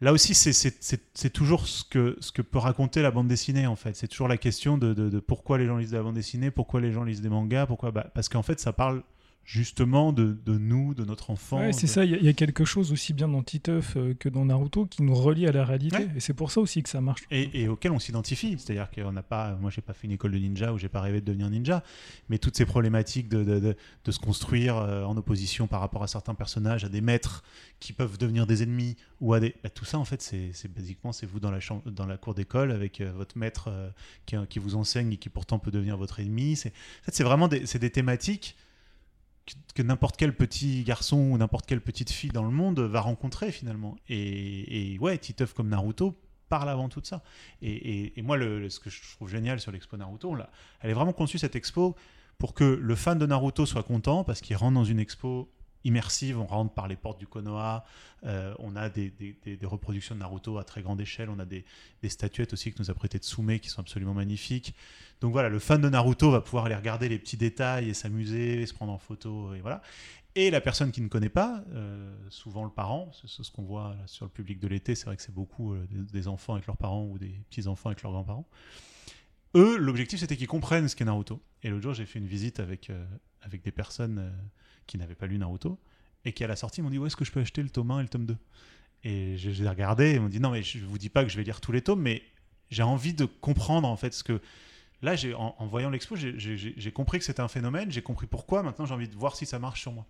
Là 0.00 0.12
aussi, 0.12 0.34
c'est 0.34 1.30
toujours 1.30 1.66
ce 1.66 1.84
que, 1.84 2.18
ce 2.20 2.32
que 2.32 2.42
peut 2.42 2.58
raconter 2.58 3.00
la 3.00 3.10
bande 3.10 3.28
dessinée, 3.28 3.66
en 3.66 3.76
fait. 3.76 3.96
C'est 3.96 4.08
toujours 4.08 4.28
la 4.28 4.36
question 4.36 4.76
de, 4.76 5.20
pourquoi 5.20 5.56
les 5.56 5.66
gens 5.66 5.78
lisent 5.78 5.92
de 5.92 5.96
la 5.96 6.02
bande 6.02 6.16
dessinée, 6.16 6.50
pourquoi 6.50 6.80
les 6.80 6.92
gens 6.92 7.04
lisent 7.04 7.22
des 7.22 7.30
mangas, 7.30 7.66
pourquoi. 7.66 7.90
Bah, 7.90 8.10
parce 8.14 8.28
qu'en 8.28 8.42
fait, 8.42 8.60
ça 8.60 8.74
parle 8.74 9.02
justement 9.44 10.12
de, 10.12 10.36
de, 10.44 10.56
nous, 10.56 10.94
de 10.94 11.04
notre 11.04 11.30
enfant. 11.30 11.58
Ouais, 11.58 11.72
c'est 11.72 11.86
ça, 11.86 12.04
il 12.04 12.22
y, 12.22 12.28
a 12.28 12.32
quelque 12.32 12.64
chose 12.64 12.92
aussi 12.92 13.12
bien 13.12 13.28
dans 13.28 13.42
Titeuf 13.42 13.96
euh, 13.96 14.14
que 14.14 14.28
dans 14.28 14.46
Naruto 14.46 14.86
qui 14.86 15.02
nous 15.02 15.14
relie 15.14 15.46
à 15.46 15.52
la 15.52 15.64
réalité. 15.64 16.08
Et 16.16 16.20
c'est 16.20 16.32
pour 16.32 16.50
ça 16.50 16.60
aussi 16.60 16.82
que 16.82 16.88
ça 16.88 17.00
marche. 17.00 17.22
Et, 17.30 17.68
auquel 17.68 17.92
on 17.92 17.98
s'identifie. 17.98 18.56
C'est-à-dire 18.58 18.90
qu'on 18.90 19.12
n'a 19.12 19.22
pas. 19.22 19.54
Moi, 19.56 19.70
j'ai 19.70 19.82
pas 19.82 19.92
fait 19.92 20.06
une 20.06 20.12
école 20.12 20.32
de 20.32 20.38
ninja 20.38 20.72
ou 20.72 20.78
j'ai 20.78 20.88
pas 20.88 21.00
rêvé 21.00 21.20
de 21.20 21.26
devenir 21.26 21.50
ninja. 21.50 21.82
Mais 22.30 22.38
toutes 22.38 22.56
ces 22.56 22.64
problématiques 22.64 23.28
de, 23.28 23.44
de, 23.44 23.76
de 24.04 24.10
se 24.10 24.18
construire 24.18 24.76
euh, 24.76 25.04
en 25.04 25.16
opposition 25.16 25.66
par 25.66 25.80
rapport 25.80 26.02
à 26.02 26.08
certains 26.08 26.34
personnages, 26.34 26.84
à 26.84 26.88
des 26.88 27.02
maîtres 27.02 27.44
qui 27.80 27.92
peuvent 27.92 28.16
devenir 28.16 28.46
des 28.46 28.62
ennemis, 28.62 28.96
ou 29.20 29.34
à 29.34 29.40
des. 29.40 29.54
Bah, 29.62 29.68
tout 29.68 29.84
ça, 29.84 29.98
en 29.98 30.04
fait, 30.04 30.22
c'est 30.22 30.72
basiquement, 30.74 31.12
c'est 31.12 31.26
vous 31.26 31.40
dans 31.40 31.50
la, 31.50 31.60
chambre, 31.60 31.82
dans 31.90 32.06
la 32.06 32.16
cour 32.16 32.34
d'école 32.34 32.72
avec 32.72 33.00
euh, 33.00 33.12
votre 33.14 33.36
maître 33.36 33.70
qui, 34.24 34.36
qui, 34.48 34.58
vous 34.58 34.74
enseigne 34.74 35.12
et 35.12 35.16
qui 35.16 35.28
pourtant 35.28 35.58
peut 35.58 35.70
devenir 35.70 35.98
votre 35.98 36.20
ennemi. 36.20 36.52
En 36.54 36.56
fait, 37.04 37.14
c'est 37.14 37.24
vraiment 37.24 37.48
des, 37.48 37.60
des 37.60 37.90
thématiques 37.90 38.56
que, 39.74 39.82
n'importe 39.82 40.16
quel 40.16 40.34
petit 40.34 40.84
garçon 40.84 41.16
ou 41.16 41.38
n'importe 41.38 41.66
quelle 41.66 41.80
petite 41.80 42.10
fille 42.10 42.30
dans 42.30 42.44
le 42.44 42.50
monde 42.50 42.80
va 42.80 43.00
rencontrer 43.00 43.52
finalement. 43.52 43.96
Et, 44.08 44.96
ouais, 45.00 45.18
Titeuf 45.18 45.52
comme 45.52 45.68
Naruto 45.68 46.18
parle 46.48 46.68
avant 46.68 46.88
tout 46.88 47.00
de 47.00 47.06
ça. 47.06 47.22
Et, 47.62 48.12
moi, 48.22 48.36
le, 48.36 48.68
ce 48.70 48.80
que 48.80 48.90
je 48.90 49.00
trouve 49.14 49.28
génial 49.28 49.60
sur 49.60 49.72
l'expo 49.72 49.96
Naruto, 49.96 50.34
là, 50.34 50.50
elle 50.80 50.90
est 50.90 50.94
vraiment 50.94 51.12
conçue 51.12 51.38
cette 51.38 51.56
expo 51.56 51.94
pour 52.38 52.54
que 52.54 52.64
le 52.64 52.94
fan 52.94 53.18
de 53.18 53.26
Naruto 53.26 53.64
soit 53.66 53.84
content 53.84 54.24
parce 54.24 54.40
qu'il 54.40 54.56
rentre 54.56 54.74
dans 54.74 54.84
une 54.84 54.98
expo 54.98 55.50
immersive, 55.84 56.38
on 56.38 56.46
rentre 56.46 56.72
par 56.72 56.88
les 56.88 56.96
portes 56.96 57.18
du 57.18 57.26
Konoha, 57.26 57.84
euh, 58.24 58.54
on 58.58 58.74
a 58.76 58.88
des, 58.88 59.12
reproductions 59.62 60.14
de 60.14 60.20
Naruto 60.20 60.58
à 60.58 60.64
très 60.64 60.82
grande 60.82 61.00
échelle, 61.00 61.28
on 61.30 61.38
a 61.38 61.44
des, 61.44 61.64
statuettes 62.08 62.52
aussi 62.52 62.72
que 62.72 62.78
nous 62.78 62.90
a 62.90 62.94
prêté 62.94 63.18
Tsume 63.18 63.58
qui 63.58 63.68
sont 63.68 63.80
absolument 63.80 64.14
magnifiques. 64.14 64.74
Donc 65.20 65.32
voilà, 65.32 65.48
le 65.48 65.58
fan 65.58 65.80
de 65.80 65.88
Naruto 65.88 66.30
va 66.30 66.40
pouvoir 66.40 66.66
aller 66.66 66.74
regarder 66.74 67.08
les 67.08 67.18
petits 67.18 67.36
détails 67.36 67.88
et 67.88 67.94
s'amuser, 67.94 68.66
se 68.66 68.74
prendre 68.74 68.92
en 68.92 68.98
photo, 68.98 69.54
et 69.54 69.60
voilà. 69.60 69.82
Et 70.36 70.50
la 70.50 70.60
personne 70.60 70.90
qui 70.90 71.00
ne 71.00 71.08
connaît 71.08 71.28
pas, 71.28 71.62
euh, 71.74 72.12
souvent 72.28 72.64
le 72.64 72.70
parent, 72.70 73.12
c'est 73.12 73.44
ce 73.44 73.50
qu'on 73.52 73.62
voit 73.62 73.94
sur 74.06 74.24
le 74.24 74.30
public 74.30 74.58
de 74.58 74.66
l'été, 74.66 74.96
c'est 74.96 75.06
vrai 75.06 75.16
que 75.16 75.22
c'est 75.22 75.34
beaucoup 75.34 75.74
euh, 75.74 75.86
des 76.12 76.26
enfants 76.26 76.54
avec 76.54 76.66
leurs 76.66 76.76
parents 76.76 77.04
ou 77.04 77.18
des 77.18 77.40
petits-enfants 77.50 77.90
avec 77.90 78.02
leurs 78.02 78.12
grands-parents. 78.12 78.46
Eux, 79.54 79.76
l'objectif 79.76 80.20
c'était 80.20 80.36
qu'ils 80.36 80.48
comprennent 80.48 80.88
ce 80.88 80.96
qu'est 80.96 81.04
Naruto. 81.04 81.40
Et 81.62 81.70
l'autre 81.70 81.82
jour, 81.82 81.94
j'ai 81.94 82.06
fait 82.06 82.18
une 82.18 82.26
visite 82.26 82.60
avec, 82.60 82.90
avec 83.42 83.62
des 83.62 83.72
personnes 83.72 84.32
qui 84.86 84.98
n'avaient 84.98 85.14
pas 85.14 85.26
lu 85.26 85.38
Naruto 85.38 85.78
et 86.24 86.32
qui 86.32 86.44
à 86.44 86.46
la 86.46 86.56
sortie 86.56 86.82
m'ont 86.82 86.90
dit 86.90 86.98
où 86.98 87.06
est-ce 87.06 87.16
que 87.16 87.24
je 87.24 87.32
peux 87.32 87.40
acheter 87.40 87.62
le 87.62 87.70
tome 87.70 87.90
1 87.90 88.00
et 88.00 88.02
le 88.02 88.08
tome 88.08 88.26
2 88.26 88.36
et 89.04 89.36
j'ai 89.36 89.68
regardé 89.68 90.12
et 90.12 90.18
m'ont 90.18 90.28
dit 90.28 90.40
non 90.40 90.50
mais 90.50 90.62
je 90.62 90.78
vous 90.78 90.98
dis 90.98 91.10
pas 91.10 91.24
que 91.24 91.30
je 91.30 91.36
vais 91.36 91.44
lire 91.44 91.60
tous 91.60 91.72
les 91.72 91.82
tomes 91.82 92.00
mais 92.00 92.22
j'ai 92.70 92.82
envie 92.82 93.12
de 93.12 93.26
comprendre 93.26 93.86
en 93.86 93.96
fait 93.96 94.14
ce 94.14 94.24
que 94.24 94.40
là 95.02 95.14
j'ai 95.14 95.34
en, 95.34 95.54
voyant 95.66 95.90
l'expo 95.90 96.16
j'ai 96.16 96.92
compris 96.92 97.18
que 97.18 97.24
c'était 97.24 97.42
un 97.42 97.48
phénomène 97.48 97.90
j'ai 97.90 98.02
compris 98.02 98.26
pourquoi. 98.26 98.62
Maintenant 98.62 98.86
j'ai 98.86 98.94
envie 98.94 99.08
de 99.08 99.14
voir 99.14 99.36
si 99.36 99.44
ça 99.46 99.58
marche 99.58 99.82
sur 99.82 99.92
moi 99.92 100.06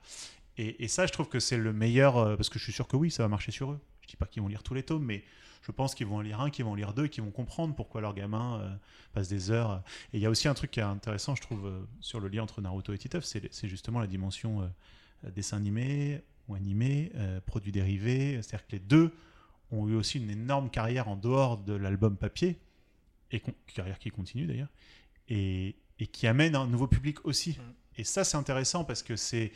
et, 0.56 0.88
ça 0.88 1.06
je 1.06 1.12
trouve 1.12 1.28
que 1.28 1.40
c'est 1.40 1.56
le 1.56 1.72
meilleur 1.72 2.16
euh, 2.16 2.36
parce 2.36 2.48
que 2.48 2.58
je 2.58 2.64
suis 2.64 2.72
sûr 2.72 2.86
que 2.86 2.96
oui 2.96 3.10
ça 3.10 3.22
va 3.22 3.28
marcher 3.28 3.52
sur 3.52 3.72
eux 3.72 3.80
je 4.02 4.08
dis 4.08 4.16
pas 4.16 4.26
qu'ils 4.26 4.42
vont 4.42 4.48
lire 4.48 4.62
tous 4.62 4.74
les 4.74 4.82
tomes 4.82 5.04
mais 5.04 5.24
je 5.64 5.72
pense 5.72 5.94
qu'ils 5.94 6.06
vont 6.06 6.16
en 6.16 6.20
lire 6.20 6.40
un, 6.40 6.50
qu'ils 6.50 6.64
vont 6.64 6.72
en 6.72 6.74
lire 6.74 6.92
deux, 6.92 7.06
qu'ils 7.06 7.22
vont 7.22 7.30
comprendre 7.30 7.74
pourquoi 7.74 8.02
leur 8.02 8.14
gamin 8.14 8.60
euh, 8.60 8.76
passe 9.14 9.28
des 9.28 9.50
heures. 9.50 9.82
Et 10.12 10.18
il 10.18 10.20
y 10.20 10.26
a 10.26 10.30
aussi 10.30 10.46
un 10.46 10.54
truc 10.54 10.70
qui 10.70 10.80
est 10.80 10.84
intéressant, 10.84 11.34
je 11.34 11.40
trouve, 11.40 11.66
euh, 11.66 11.80
sur 12.00 12.20
le 12.20 12.28
lien 12.28 12.42
entre 12.42 12.60
Naruto 12.60 12.92
et 12.92 12.98
Titeuf, 12.98 13.24
c'est 13.24 13.68
justement 13.68 13.98
la 13.98 14.06
dimension 14.06 14.60
euh, 14.60 15.30
dessin 15.30 15.56
animé 15.56 16.22
ou 16.48 16.54
animé, 16.54 17.10
produit 17.46 17.72
dérivé. 17.72 18.34
C'est-à-dire 18.42 18.66
que 18.66 18.72
les 18.72 18.78
deux 18.78 19.14
ont 19.70 19.88
eu 19.88 19.94
aussi 19.94 20.18
une 20.18 20.28
énorme 20.28 20.68
carrière 20.68 21.08
en 21.08 21.16
dehors 21.16 21.56
de 21.56 21.72
l'album 21.72 22.18
papier, 22.18 22.58
et 23.30 23.42
carrière 23.74 23.98
qui 23.98 24.10
continue 24.10 24.46
d'ailleurs, 24.46 24.68
et, 25.30 25.74
et, 25.98 26.06
qui 26.06 26.26
amène 26.26 26.54
un 26.54 26.66
nouveau 26.66 26.86
public 26.86 27.24
aussi. 27.24 27.52
Mm. 27.52 27.72
Et 27.96 28.04
ça, 28.04 28.24
c'est 28.24 28.36
intéressant 28.36 28.84
parce 28.84 29.02
que 29.02 29.16
c'est. 29.16 29.52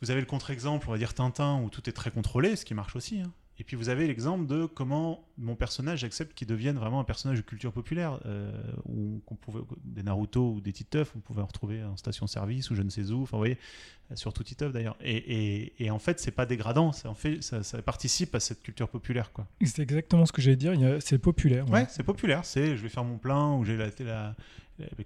Vous 0.00 0.10
avez 0.10 0.20
le 0.20 0.26
contre-exemple, 0.26 0.88
on 0.88 0.92
va 0.92 0.98
dire 0.98 1.14
Tintin, 1.14 1.60
où 1.60 1.70
tout 1.70 1.88
est 1.88 1.92
très 1.92 2.10
contrôlé, 2.10 2.56
ce 2.56 2.64
qui 2.64 2.74
marche 2.74 2.96
aussi. 2.96 3.20
Hein 3.20 3.32
Et 3.58 3.64
puis 3.64 3.76
vous 3.76 3.88
avez 3.88 4.06
l'exemple 4.06 4.46
de 4.46 4.66
comment 4.66 5.27
mon 5.38 5.54
personnage 5.54 6.02
accepte 6.04 6.34
qu'il 6.34 6.48
devienne 6.48 6.76
vraiment 6.76 7.00
un 7.00 7.04
personnage 7.04 7.38
de 7.38 7.42
culture 7.42 7.72
populaire, 7.72 8.18
euh, 8.26 8.50
où 8.84 9.22
qu'on 9.24 9.36
pouvait 9.36 9.60
des 9.84 10.02
Naruto 10.02 10.54
ou 10.54 10.60
des 10.60 10.72
Titeuf, 10.72 11.12
on 11.16 11.20
pouvait 11.20 11.42
en 11.42 11.46
retrouver 11.46 11.84
en 11.84 11.96
station-service 11.96 12.70
ou 12.70 12.74
je 12.74 12.82
ne 12.82 12.90
sais 12.90 13.10
où. 13.12 13.22
Enfin, 13.22 13.36
vous 13.36 13.42
voyez, 13.42 13.58
surtout 14.14 14.42
Titeuf 14.42 14.72
d'ailleurs. 14.72 14.96
Et, 15.00 15.16
et, 15.16 15.84
et 15.84 15.90
en 15.90 15.98
fait, 15.98 16.18
c'est 16.18 16.32
pas 16.32 16.44
dégradant, 16.44 16.92
ça 16.92 17.08
en 17.08 17.14
fait, 17.14 17.42
ça, 17.42 17.62
ça 17.62 17.80
participe 17.82 18.34
à 18.34 18.40
cette 18.40 18.62
culture 18.62 18.88
populaire, 18.88 19.32
quoi. 19.32 19.46
C'est 19.64 19.80
exactement 19.82 20.26
ce 20.26 20.32
que 20.32 20.42
j'allais 20.42 20.56
dire. 20.56 20.74
C'est 21.00 21.18
populaire. 21.18 21.70
Ouais, 21.70 21.86
c'est 21.88 22.02
populaire. 22.02 22.44
C'est 22.44 22.76
je 22.76 22.82
vais 22.82 22.88
faire 22.88 23.04
mon 23.04 23.18
plein 23.18 23.54
ou 23.54 23.64
j'ai 23.64 23.76
la, 23.76 24.34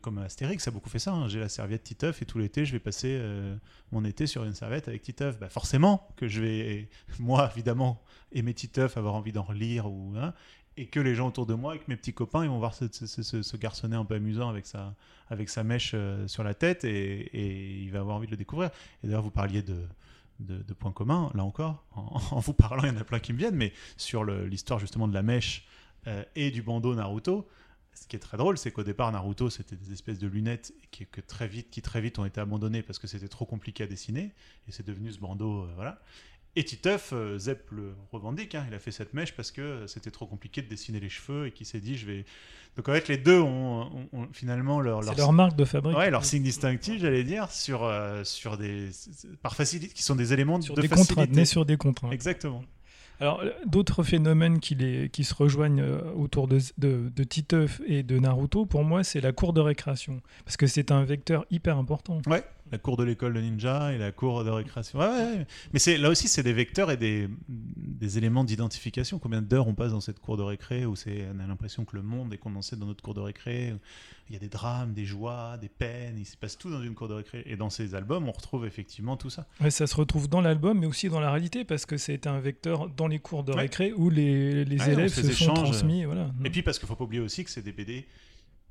comme 0.00 0.18
Astérix 0.18 0.68
a 0.68 0.70
beaucoup 0.70 0.90
fait 0.90 0.98
ça. 0.98 1.12
hein. 1.12 1.28
J'ai 1.28 1.40
la 1.40 1.48
serviette 1.48 1.82
Titeuf 1.82 2.20
et 2.22 2.26
tout 2.26 2.38
l'été 2.38 2.64
je 2.66 2.72
vais 2.72 2.78
passer 2.78 3.16
euh, 3.18 3.56
mon 3.90 4.04
été 4.04 4.26
sur 4.26 4.44
une 4.44 4.54
serviette 4.54 4.88
avec 4.88 5.02
Titeuf. 5.02 5.38
Bah 5.38 5.48
forcément 5.48 6.08
que 6.16 6.28
je 6.28 6.42
vais, 6.42 6.88
moi 7.18 7.50
évidemment, 7.54 8.02
aimer 8.32 8.54
Titeuf, 8.54 8.96
avoir 8.96 9.14
envie 9.14 9.32
d'en 9.32 9.42
relire 9.42 9.90
ou 9.90 10.14
hein, 10.22 10.34
et 10.76 10.86
que 10.86 11.00
les 11.00 11.14
gens 11.14 11.28
autour 11.28 11.46
de 11.46 11.54
moi, 11.54 11.72
avec 11.72 11.88
mes 11.88 11.96
petits 11.96 12.14
copains, 12.14 12.44
ils 12.44 12.48
vont 12.48 12.58
voir 12.58 12.74
ce, 12.74 12.86
ce- 12.90 13.56
garçonnet 13.56 13.96
un 13.96 14.04
peu 14.04 14.14
amusant 14.14 14.48
avec 14.48 14.66
sa, 14.66 15.64
mèche 15.64 15.92
euh, 15.94 16.26
sur 16.26 16.44
la 16.44 16.54
tête 16.54 16.84
et, 16.84 17.82
il 17.82 17.90
va 17.90 18.00
avoir 18.00 18.16
envie 18.16 18.26
de 18.26 18.32
le 18.32 18.36
découvrir. 18.36 18.70
Et 19.02 19.06
d'ailleurs, 19.06 19.22
vous 19.22 19.30
parliez 19.30 19.62
de, 19.62 19.86
points 20.78 20.92
communs, 20.92 21.30
là 21.34 21.44
encore, 21.44 21.84
en, 21.94 22.40
vous 22.40 22.54
parlant, 22.54 22.84
il 22.84 22.88
y 22.88 22.96
en 22.96 23.00
a 23.00 23.04
plein 23.04 23.20
qui 23.20 23.32
me 23.32 23.38
viennent, 23.38 23.56
mais 23.56 23.72
sur 23.96 24.24
l'histoire 24.24 24.78
justement 24.78 25.08
de 25.08 25.14
la 25.14 25.22
mèche 25.22 25.66
euh, 26.06 26.24
et 26.34 26.50
du 26.50 26.62
bandeau 26.62 26.94
Naruto. 26.94 27.46
Ce 27.94 28.08
qui 28.08 28.16
est 28.16 28.20
très 28.20 28.38
drôle, 28.38 28.56
c'est 28.56 28.72
qu'au 28.72 28.82
départ, 28.82 29.12
Naruto, 29.12 29.50
c'était 29.50 29.76
des 29.76 29.92
espèces 29.92 30.18
de 30.18 30.26
lunettes 30.26 30.72
qui, 30.90 31.04
que 31.04 31.20
très 31.20 31.46
vite, 31.46 31.68
qui 31.68 31.82
très 31.82 32.00
vite 32.00 32.18
ont 32.18 32.24
été 32.24 32.40
abandonnées 32.40 32.82
parce 32.82 32.98
que 32.98 33.06
c'était 33.06 33.28
trop 33.28 33.44
compliqué 33.44 33.84
à 33.84 33.86
dessiner, 33.86 34.32
et 34.66 34.72
c'est 34.72 34.86
devenu 34.86 35.12
ce 35.12 35.18
bandeau, 35.20 35.64
euh, 35.64 35.72
voilà. 35.74 36.00
Et 36.54 36.64
Titeuf, 36.64 37.12
euh, 37.14 37.38
Zep 37.38 37.70
le 37.70 37.94
revendique, 38.12 38.54
hein, 38.54 38.66
il 38.68 38.74
a 38.74 38.78
fait 38.78 38.90
cette 38.90 39.14
mèche 39.14 39.34
parce 39.34 39.50
que 39.50 39.86
c'était 39.86 40.10
trop 40.10 40.26
compliqué 40.26 40.60
de 40.60 40.68
dessiner 40.68 41.00
les 41.00 41.08
cheveux 41.08 41.46
et 41.46 41.50
qu'il 41.52 41.64
s'est 41.66 41.80
dit, 41.80 41.96
je 41.96 42.04
vais... 42.06 42.24
Donc 42.76 42.88
en 42.90 42.92
fait, 42.92 43.08
les 43.08 43.16
deux 43.16 43.40
ont, 43.40 43.82
ont- 43.82 44.08
ont 44.12 44.28
finalement 44.32 44.80
leur... 44.80 45.00
Leur- 45.00 45.16
leur 45.16 45.32
marque 45.32 45.56
de 45.56 45.64
fabrique. 45.64 45.96
Ouais, 45.96 46.10
leur 46.10 46.26
signe 46.26 46.42
distinctif, 46.42 47.00
j'allais 47.00 47.24
dire, 47.24 47.50
sur, 47.50 47.84
euh, 47.84 48.22
sur 48.24 48.58
des... 48.58 48.90
par 49.42 49.54
facilité, 49.56 49.94
qui 49.94 50.02
sont 50.02 50.14
des 50.14 50.34
éléments 50.34 50.60
sur 50.60 50.74
de 50.74 50.82
des 50.82 50.88
facilité. 50.88 51.14
contraintes, 51.14 51.34
nés 51.36 51.44
sur 51.46 51.64
des 51.64 51.76
contraintes. 51.78 52.12
Exactement. 52.12 52.62
Alors, 53.20 53.40
euh, 53.40 53.50
d'autres 53.66 54.02
phénomènes 54.02 54.58
qui, 54.58 54.74
les, 54.74 55.08
qui 55.08 55.24
se 55.24 55.32
rejoignent 55.34 55.82
autour 56.16 56.48
de, 56.48 56.58
de, 56.78 57.10
de 57.14 57.24
Titeuf 57.24 57.80
et 57.86 58.02
de 58.02 58.18
Naruto, 58.18 58.66
pour 58.66 58.84
moi, 58.84 59.04
c'est 59.04 59.20
la 59.20 59.32
cour 59.32 59.52
de 59.52 59.60
récréation. 59.60 60.20
Parce 60.44 60.56
que 60.56 60.66
c'est 60.66 60.90
un 60.90 61.04
vecteur 61.04 61.46
hyper 61.50 61.78
important. 61.78 62.18
Ouais, 62.26 62.42
la 62.72 62.78
cour 62.78 62.96
de 62.96 63.04
l'école 63.04 63.34
de 63.34 63.40
ninja 63.40 63.92
et 63.92 63.98
la 63.98 64.12
cour 64.12 64.42
de 64.44 64.50
récréation. 64.50 64.98
Ouais, 64.98 65.06
ouais, 65.06 65.36
ouais. 65.36 65.46
Mais 65.74 65.78
c'est 65.78 65.98
là 65.98 66.08
aussi, 66.08 66.26
c'est 66.26 66.42
des 66.42 66.54
vecteurs 66.54 66.90
et 66.90 66.96
des, 66.96 67.28
des 67.48 68.16
éléments 68.18 68.44
d'identification. 68.44 69.18
Combien 69.18 69.42
d'heures 69.42 69.68
on 69.68 69.74
passe 69.74 69.92
dans 69.92 70.00
cette 70.00 70.18
cour 70.18 70.38
de 70.38 70.42
récré 70.42 70.86
où 70.86 70.96
c'est, 70.96 71.28
on 71.36 71.38
a 71.38 71.46
l'impression 71.46 71.84
que 71.84 71.94
le 71.94 72.02
monde 72.02 72.32
est 72.32 72.38
condensé 72.38 72.74
dans 72.76 72.86
notre 72.86 73.02
cour 73.02 73.12
de 73.12 73.20
récré. 73.20 73.74
Il 74.28 74.32
y 74.32 74.36
a 74.36 74.38
des 74.38 74.48
drames, 74.48 74.94
des 74.94 75.04
joies, 75.04 75.58
des 75.58 75.68
peines. 75.68 76.16
Il 76.18 76.24
se 76.24 76.38
passe 76.38 76.56
tout 76.56 76.70
dans 76.70 76.82
une 76.82 76.94
cour 76.94 77.08
de 77.08 77.14
récré. 77.14 77.42
Et 77.44 77.56
dans 77.56 77.68
ces 77.68 77.94
albums, 77.94 78.26
on 78.26 78.32
retrouve 78.32 78.64
effectivement 78.64 79.18
tout 79.18 79.28
ça. 79.28 79.46
Ouais, 79.60 79.70
ça 79.70 79.86
se 79.86 79.94
retrouve 79.94 80.28
dans 80.28 80.40
l'album, 80.40 80.78
mais 80.78 80.86
aussi 80.86 81.10
dans 81.10 81.20
la 81.20 81.30
réalité, 81.30 81.64
parce 81.64 81.84
que 81.84 81.98
c'est 81.98 82.26
un 82.26 82.40
vecteur 82.40 82.88
dans 82.88 83.06
les 83.06 83.18
cours 83.18 83.44
de 83.44 83.52
récré 83.52 83.92
où 83.92 84.08
les, 84.08 84.64
on 84.64 84.84
élèves 84.86 85.08
se 85.12 85.20
des 85.20 85.32
sont 85.32 85.52
échanges, 85.52 85.62
transmis. 85.64 86.04
Voilà. 86.04 86.30
Et 86.42 86.48
puis 86.48 86.62
parce 86.62 86.78
qu'il 86.78 86.88
faut 86.88 86.96
pas 86.96 87.04
oublier 87.04 87.22
aussi 87.22 87.44
que 87.44 87.50
c'est 87.50 87.62
des 87.62 87.72
BD 87.72 88.06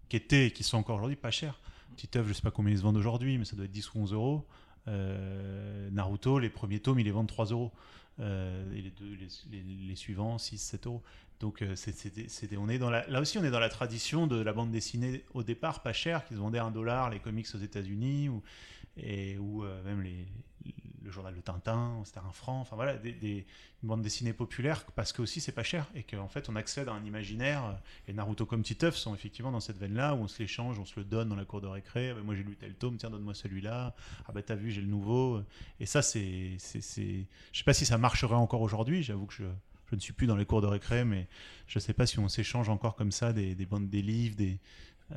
qui 0.10 0.16
étaient 0.18 0.48
et 0.48 0.52
qui 0.52 0.64
sont 0.64 0.78
encore 0.78 0.98
aujourd'hui 0.98 1.16
pas 1.16 1.30
chers. 1.30 1.60
Petite 1.96 2.16
œuvre, 2.16 2.28
je 2.28 2.34
sais 2.34 2.42
pas 2.42 2.52
combien 2.52 2.74
ils 2.74 2.78
se 2.78 2.84
vendent 2.84 2.98
aujourd'hui, 2.98 3.38
mais 3.38 3.46
ça 3.46 3.56
doit 3.56 3.66
être 3.66 3.72
10 3.72 3.94
ou 3.94 4.00
11 4.00 4.14
euros. 4.14 4.48
Euh, 4.88 5.90
Naruto, 5.92 6.40
les 6.40 6.50
premiers 6.50 6.80
tomes, 6.80 7.00
ils 7.00 7.06
les 7.06 7.12
vendent 7.12 7.28
3 7.28 7.48
euros. 7.48 7.72
Euh, 8.20 8.72
et 8.74 8.82
les, 8.82 8.92
deux, 8.92 9.18
les, 9.52 9.96
suivants, 9.96 10.38
6, 10.38 10.58
7 10.58 10.88
euros. 10.88 11.02
Donc 11.40 11.62
euh, 11.62 11.76
on 12.58 12.70
est 12.70 12.78
là 12.78 13.20
aussi, 13.20 13.40
on 13.40 13.44
est 13.44 13.50
dans 13.50 13.60
la 13.60 13.70
tradition 13.70 14.28
de 14.28 14.40
la 14.40 14.54
bande 14.54 14.70
dessinée 14.70 15.24
au 15.34 15.44
départ 15.44 15.82
pas 15.82 15.94
chère, 15.94 16.26
qui 16.26 16.36
se 16.36 16.40
vendait 16.40 16.60
à 16.60 16.66
1 16.66 16.72
dollar, 16.72 17.10
les 17.10 17.20
comics 17.20 17.48
aux 17.56 17.58
États-Unis, 17.58 18.30
ou, 18.30 18.44
et, 18.98 19.38
ou 19.40 19.64
même 19.86 20.02
les, 20.02 20.28
le 21.04 21.12
journal 21.12 21.34
de 21.36 21.42
Tintin, 21.42 22.02
c'était 22.06 22.20
un 22.20 22.32
franc. 22.32 22.62
Enfin 22.62 22.76
voilà, 22.76 22.96
des, 22.98 23.12
des 23.14 23.46
une 23.84 23.90
bande 23.90 24.02
dessinée 24.02 24.34
populaire 24.34 24.84
parce 24.96 25.12
que 25.14 25.22
aussi 25.22 25.42
c'est 25.42 25.52
pas 25.52 25.64
cher 25.64 25.88
et 25.96 26.04
qu'en 26.04 26.28
fait 26.28 26.50
on 26.50 26.56
accède 26.56 26.88
à 26.90 26.94
un 26.94 27.04
imaginaire. 27.04 27.66
euh, 27.66 27.74
Et 28.12 28.14
Naruto 28.14 28.46
comme 28.46 28.62
Titeuf 28.64 28.96
sont 28.96 29.14
effectivement 29.16 29.52
dans 29.52 29.60
cette 29.60 29.78
veine-là 29.78 30.14
où 30.16 30.20
on 30.20 30.28
se 30.28 30.40
l'échange, 30.40 30.78
on 30.80 30.86
se 30.86 31.00
le 31.00 31.06
donne 31.06 31.30
dans 31.30 31.36
la 31.36 31.46
cour 31.46 31.62
de 31.62 31.68
récré. 31.68 32.12
Ah 32.12 32.14
bah, 32.16 32.22
moi 32.24 32.36
j'ai 32.36 32.44
lu 32.44 32.56
tel 32.56 32.76
tome, 32.76 32.98
tiens 32.98 33.10
donne-moi 33.10 33.34
celui-là. 33.34 33.96
Ah 34.28 34.32
bah 34.32 34.42
t'as 34.44 34.56
vu 34.56 34.72
j'ai 34.72 34.82
le 34.82 34.88
nouveau. 34.88 35.42
Et 35.80 35.86
ça 35.86 36.02
c'est, 36.02 36.56
c'est, 36.60 36.82
c'est- 36.82 37.26
je 37.52 37.58
sais 37.58 37.64
pas 37.66 37.74
si 37.74 37.86
ça 37.86 37.98
marcherait 37.98 38.36
encore 38.36 38.62
aujourd'hui. 38.62 39.04
J'avoue 39.04 39.26
que 39.26 39.34
je, 39.34 39.44
ne 39.94 40.00
suis 40.00 40.14
plus 40.14 40.28
dans 40.28 40.38
les 40.38 40.46
cours 40.46 40.62
de 40.62 40.68
récré, 40.68 41.04
mais 41.04 41.28
je 41.68 41.78
sais 41.80 41.94
pas 41.94 42.06
si 42.06 42.18
on 42.20 42.28
s'échange 42.30 42.70
encore 42.70 42.96
comme 42.96 43.12
ça 43.12 43.34
des, 43.34 43.56
des 43.56 43.66
bandes, 43.66 43.90
des 43.90 44.02
livres, 44.02 44.36
des 44.36 44.60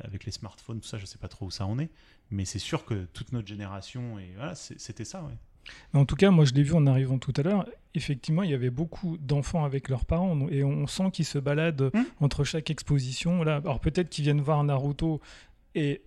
avec 0.03 0.25
les 0.25 0.31
smartphones, 0.31 0.81
tout 0.81 0.87
ça, 0.87 0.97
je 0.97 1.05
sais 1.05 1.17
pas 1.17 1.29
trop 1.29 1.45
où 1.45 1.51
ça 1.51 1.65
en 1.65 1.79
est. 1.79 1.89
Mais 2.31 2.43
c'est 2.45 2.59
sûr 2.59 2.83
que 2.85 3.05
toute 3.13 3.31
notre 3.31 3.47
génération 3.47 4.19
et 4.19 4.33
voilà, 4.35 4.55
c'était 4.55 5.05
ça. 5.05 5.23
Ouais. 5.23 5.33
En 5.93 6.05
tout 6.05 6.15
cas, 6.15 6.29
moi, 6.31 6.45
je 6.45 6.53
l'ai 6.53 6.63
vu 6.63 6.73
en 6.73 6.85
arrivant 6.87 7.17
tout 7.17 7.33
à 7.37 7.41
l'heure. 7.41 7.65
Effectivement, 7.93 8.43
il 8.43 8.49
y 8.51 8.53
avait 8.53 8.69
beaucoup 8.69 9.17
d'enfants 9.17 9.63
avec 9.65 9.87
leurs 9.89 10.05
parents 10.05 10.47
et 10.49 10.63
on 10.63 10.85
sent 10.87 11.11
qu'ils 11.11 11.25
se 11.25 11.37
baladent 11.39 11.91
Hmm. 11.93 12.03
entre 12.19 12.43
chaque 12.43 12.69
exposition. 12.69 13.43
Là, 13.43 13.57
alors 13.57 13.79
peut-être 13.79 14.09
qu'ils 14.09 14.23
viennent 14.25 14.41
voir 14.41 14.63
Naruto 14.63 15.21
et 15.75 16.01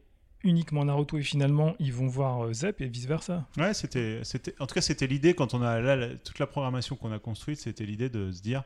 uniquement 0.45 0.85
Naruto 0.85 1.19
et 1.19 1.23
finalement 1.23 1.75
ils 1.81 1.93
vont 1.93 2.07
voir 2.07 2.45
euh, 2.45 2.53
Zep 2.53 2.81
et 2.81 2.87
vice 2.89 3.07
versa. 3.07 3.47
Ouais, 3.57 3.75
c'était, 3.75 4.21
c'était, 4.23 4.55
en 4.61 4.67
tout 4.67 4.75
cas, 4.75 4.81
c'était 4.83 5.07
l'idée 5.07 5.35
quand 5.35 5.55
on 5.55 5.63
a 5.63 5.81
là, 5.81 5.97
la- 5.97 6.15
toute 6.15 6.39
la 6.39 6.47
programmation 6.47 6.95
qu'on 6.95 7.11
a 7.13 7.19
construite, 7.19 7.59
c'était 7.59 7.85
l'idée 7.87 8.09
de 8.11 8.31
se 8.31 8.41
dire, 8.43 8.63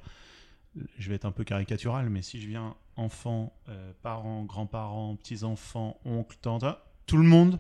je 0.99 1.09
vais 1.09 1.15
être 1.15 1.25
un 1.25 1.33
peu 1.33 1.45
caricatural, 1.45 2.09
mais 2.11 2.23
si 2.23 2.41
je 2.41 2.49
viens 2.49 2.75
enfant, 2.97 3.53
euh, 3.69 3.93
parents, 4.03 4.43
grands-parents, 4.45 5.17
petits-enfants, 5.17 5.99
oncles, 6.05 6.37
tantes, 6.43 6.65
hein, 6.65 6.77
tout 7.07 7.17
le 7.17 7.25
monde 7.25 7.59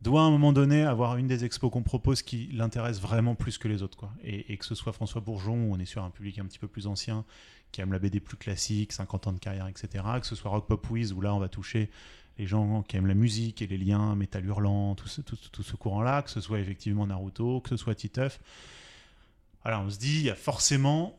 doit 0.00 0.22
à 0.22 0.24
un 0.24 0.30
moment 0.30 0.52
donné 0.52 0.82
avoir 0.82 1.16
une 1.16 1.26
des 1.26 1.44
expos 1.44 1.70
qu'on 1.70 1.82
propose 1.82 2.22
qui 2.22 2.48
l'intéresse 2.52 3.00
vraiment 3.00 3.34
plus 3.34 3.58
que 3.58 3.68
les 3.68 3.82
autres, 3.82 3.96
quoi. 3.96 4.12
Et, 4.22 4.56
que 4.56 4.64
ce 4.64 4.74
soit 4.74 4.92
François 4.92 5.20
Bourgeon, 5.20 5.68
où 5.68 5.74
on 5.74 5.78
est 5.78 5.86
sur 5.86 6.04
un 6.04 6.10
public 6.10 6.38
un 6.38 6.44
petit 6.44 6.58
peu 6.58 6.68
plus 6.68 6.86
ancien, 6.86 7.24
qui 7.72 7.80
aime 7.80 7.92
la 7.92 7.98
BD 7.98 8.20
plus 8.20 8.36
classique, 8.36 8.92
50 8.92 9.26
ans 9.26 9.32
de 9.32 9.38
carrière, 9.38 9.66
etc. 9.68 10.04
Que 10.20 10.26
ce 10.26 10.34
soit 10.34 10.50
Rock 10.50 10.66
Pop 10.66 10.90
Wiz, 10.90 11.12
où 11.12 11.20
là 11.20 11.34
on 11.34 11.38
va 11.38 11.48
toucher 11.48 11.90
les 12.38 12.46
gens 12.46 12.82
qui 12.82 12.96
aiment 12.96 13.06
la 13.06 13.14
musique 13.14 13.62
et 13.62 13.66
les 13.66 13.78
liens, 13.78 14.14
métal 14.14 14.44
hurlant, 14.44 14.94
tout 14.94 15.08
ce, 15.08 15.22
tout, 15.22 15.36
tout 15.50 15.62
ce 15.62 15.74
courant-là, 15.74 16.22
que 16.22 16.30
ce 16.30 16.40
soit 16.40 16.60
effectivement 16.60 17.06
Naruto, 17.06 17.60
que 17.60 17.70
ce 17.70 17.76
soit 17.76 17.94
Titeuf. 17.94 18.40
Alors 19.64 19.82
on 19.82 19.90
se 19.90 19.98
dit, 19.98 20.18
il 20.18 20.24
y 20.24 20.30
a 20.30 20.34
forcément, 20.34 21.18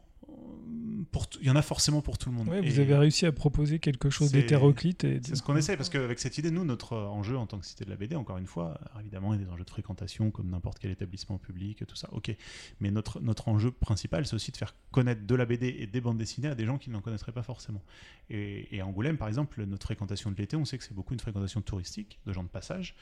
pour 1.12 1.28
il 1.42 1.48
y 1.48 1.50
en 1.50 1.56
a 1.56 1.62
forcément 1.62 2.02
pour 2.02 2.18
tout 2.18 2.30
le 2.30 2.36
monde. 2.36 2.48
Ouais, 2.48 2.62
vous 2.62 2.80
avez 2.80 2.96
réussi 2.96 3.26
à 3.26 3.32
proposer 3.32 3.80
quelque 3.80 4.10
chose 4.10 4.32
d'hétéroclite. 4.32 5.04
Et... 5.04 5.20
C'est 5.24 5.36
ce 5.36 5.44
qu'on 5.44 5.56
essaie, 5.56 5.78
parce 5.78 5.90
qu'avec 5.90 6.20
cette 6.20 6.38
idée, 6.38 6.52
nous, 6.52 6.66
notre 6.66 6.94
euh, 6.94 7.06
enjeu 7.06 7.38
en 7.38 7.48
tant 7.48 7.60
que 7.60 7.66
cité 7.66 7.86
de 7.86 7.90
la 7.90 7.96
BD, 7.96 8.16
encore 8.16 8.38
une 8.38 8.48
fois, 8.48 8.80
évidemment, 9.00 9.34
il 9.34 9.40
y 9.40 9.44
a 9.44 9.46
des 9.46 9.52
enjeux 9.52 9.64
de 9.64 9.70
fréquentation, 9.70 10.32
comme 10.32 10.50
n'importe 10.50 10.80
quel 10.80 10.92
établissement 10.92 11.38
public, 11.38 11.86
tout 11.88 11.96
ça, 11.96 12.10
ok. 12.12 12.36
Mais 12.80 12.92
notre, 12.92 13.20
notre 13.20 13.48
enjeu 13.48 13.72
principal, 13.72 14.26
c'est 14.26 14.36
aussi 14.36 14.52
de 14.52 14.58
faire 14.58 14.76
connaître 14.92 15.26
de 15.26 15.36
la 15.36 15.46
BD 15.46 15.76
et 15.80 15.88
des 15.88 16.02
bandes 16.02 16.18
dessinées 16.18 16.50
à 16.50 16.56
des 16.56 16.66
gens 16.66 16.78
qui 16.78 16.90
n'en 16.90 17.02
connaîtraient 17.02 17.32
pas 17.32 17.44
forcément. 17.44 17.84
Et, 18.30 18.76
et 18.76 18.82
à 18.82 18.86
Angoulême, 18.86 19.18
par 19.18 19.28
exemple, 19.28 19.64
notre 19.64 19.86
fréquentation 19.86 20.32
de 20.32 20.36
l'été, 20.36 20.56
on 20.56 20.66
sait 20.66 20.78
que 20.78 20.84
c'est 20.84 20.96
beaucoup 20.96 21.14
une 21.14 21.20
fréquentation 21.20 21.62
touristique, 21.62 22.20
de 22.26 22.34
gens 22.34 22.44
de 22.44 22.50
passage, 22.50 22.96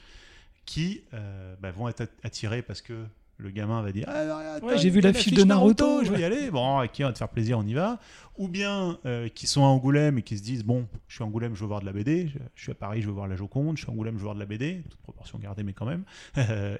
qui 0.66 1.02
euh, 1.14 1.56
bah, 1.60 1.70
vont 1.70 1.88
être 1.88 2.08
attirés 2.22 2.60
parce 2.60 2.82
que 2.82 3.06
le 3.38 3.50
gamin 3.50 3.82
va 3.82 3.92
dire 3.92 4.06
ah, 4.08 4.58
Ouais, 4.62 4.78
j'ai 4.78 4.88
vu 4.90 5.00
l'affiche 5.00 5.32
de 5.32 5.44
Naruto, 5.44 6.04
je 6.04 6.10
vais 6.12 6.20
y 6.20 6.24
aller. 6.24 6.50
Bon 6.50 6.82
ok 6.82 6.90
on 7.00 7.04
va 7.04 7.12
te 7.12 7.18
faire 7.18 7.28
plaisir 7.28 7.58
on 7.58 7.62
y 7.66 7.74
va. 7.74 7.98
Ou 8.38 8.48
bien 8.48 8.98
euh, 9.06 9.28
qui 9.28 9.46
sont 9.46 9.62
à 9.64 9.66
Angoulême 9.68 10.18
et 10.18 10.22
qui 10.22 10.36
se 10.38 10.42
disent 10.42 10.64
bon 10.64 10.86
je 11.08 11.14
suis 11.14 11.22
à 11.22 11.26
Angoulême 11.26 11.54
je 11.54 11.60
veux 11.60 11.66
voir 11.66 11.80
de 11.80 11.86
la 11.86 11.92
BD 11.92 12.28
je, 12.28 12.38
je 12.54 12.62
suis 12.62 12.72
à 12.72 12.74
Paris 12.74 13.02
je 13.02 13.06
veux 13.06 13.12
voir 13.12 13.28
la 13.28 13.36
Joconde. 13.36 13.76
Je 13.76 13.82
suis 13.82 13.90
à 13.90 13.92
Angoulême 13.92 14.14
je 14.14 14.18
veux 14.18 14.24
voir 14.24 14.34
de 14.34 14.40
la 14.40 14.46
BD 14.46 14.82
toute 14.88 15.00
proportion 15.00 15.38
gardée 15.38 15.62
mais 15.62 15.72
quand 15.74 15.86
même. 15.86 16.04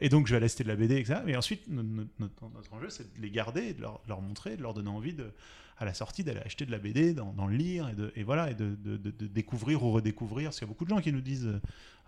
Et 0.00 0.08
donc 0.08 0.26
je 0.26 0.34
vais 0.34 0.40
l'ester 0.40 0.64
de 0.64 0.68
la 0.68 0.76
BD 0.76 0.96
etc 0.96 1.20
et 1.26 1.36
ensuite 1.36 1.68
notre, 1.68 1.88
notre- 2.18 2.48
notre 2.54 2.72
enjeu 2.74 2.88
c'est 2.90 3.04
de 3.16 3.22
les 3.22 3.30
garder 3.30 3.74
de 3.74 3.82
leur, 3.82 4.00
de 4.04 4.08
leur 4.08 4.20
montrer 4.22 4.56
de 4.56 4.62
leur 4.62 4.74
donner 4.74 4.90
envie 4.90 5.12
de 5.14 5.30
à 5.78 5.84
la 5.84 5.92
sortie 5.92 6.24
d'aller 6.24 6.40
acheter 6.40 6.64
de 6.64 6.70
la 6.70 6.78
BD, 6.78 7.12
d'en 7.12 7.48
lire 7.48 7.90
et, 7.90 7.94
de, 7.94 8.10
et 8.16 8.22
voilà 8.22 8.50
et 8.50 8.54
de, 8.54 8.74
de- 8.82 8.96
découvrir 9.26 9.82
ou 9.84 9.92
redécouvrir. 9.92 10.46
Parce 10.46 10.56
qu'il 10.58 10.66
y 10.66 10.70
a 10.70 10.72
beaucoup 10.72 10.86
de 10.86 10.88
gens 10.88 11.02
qui 11.02 11.12
nous 11.12 11.20
disent 11.20 11.48
euh, 11.48 11.60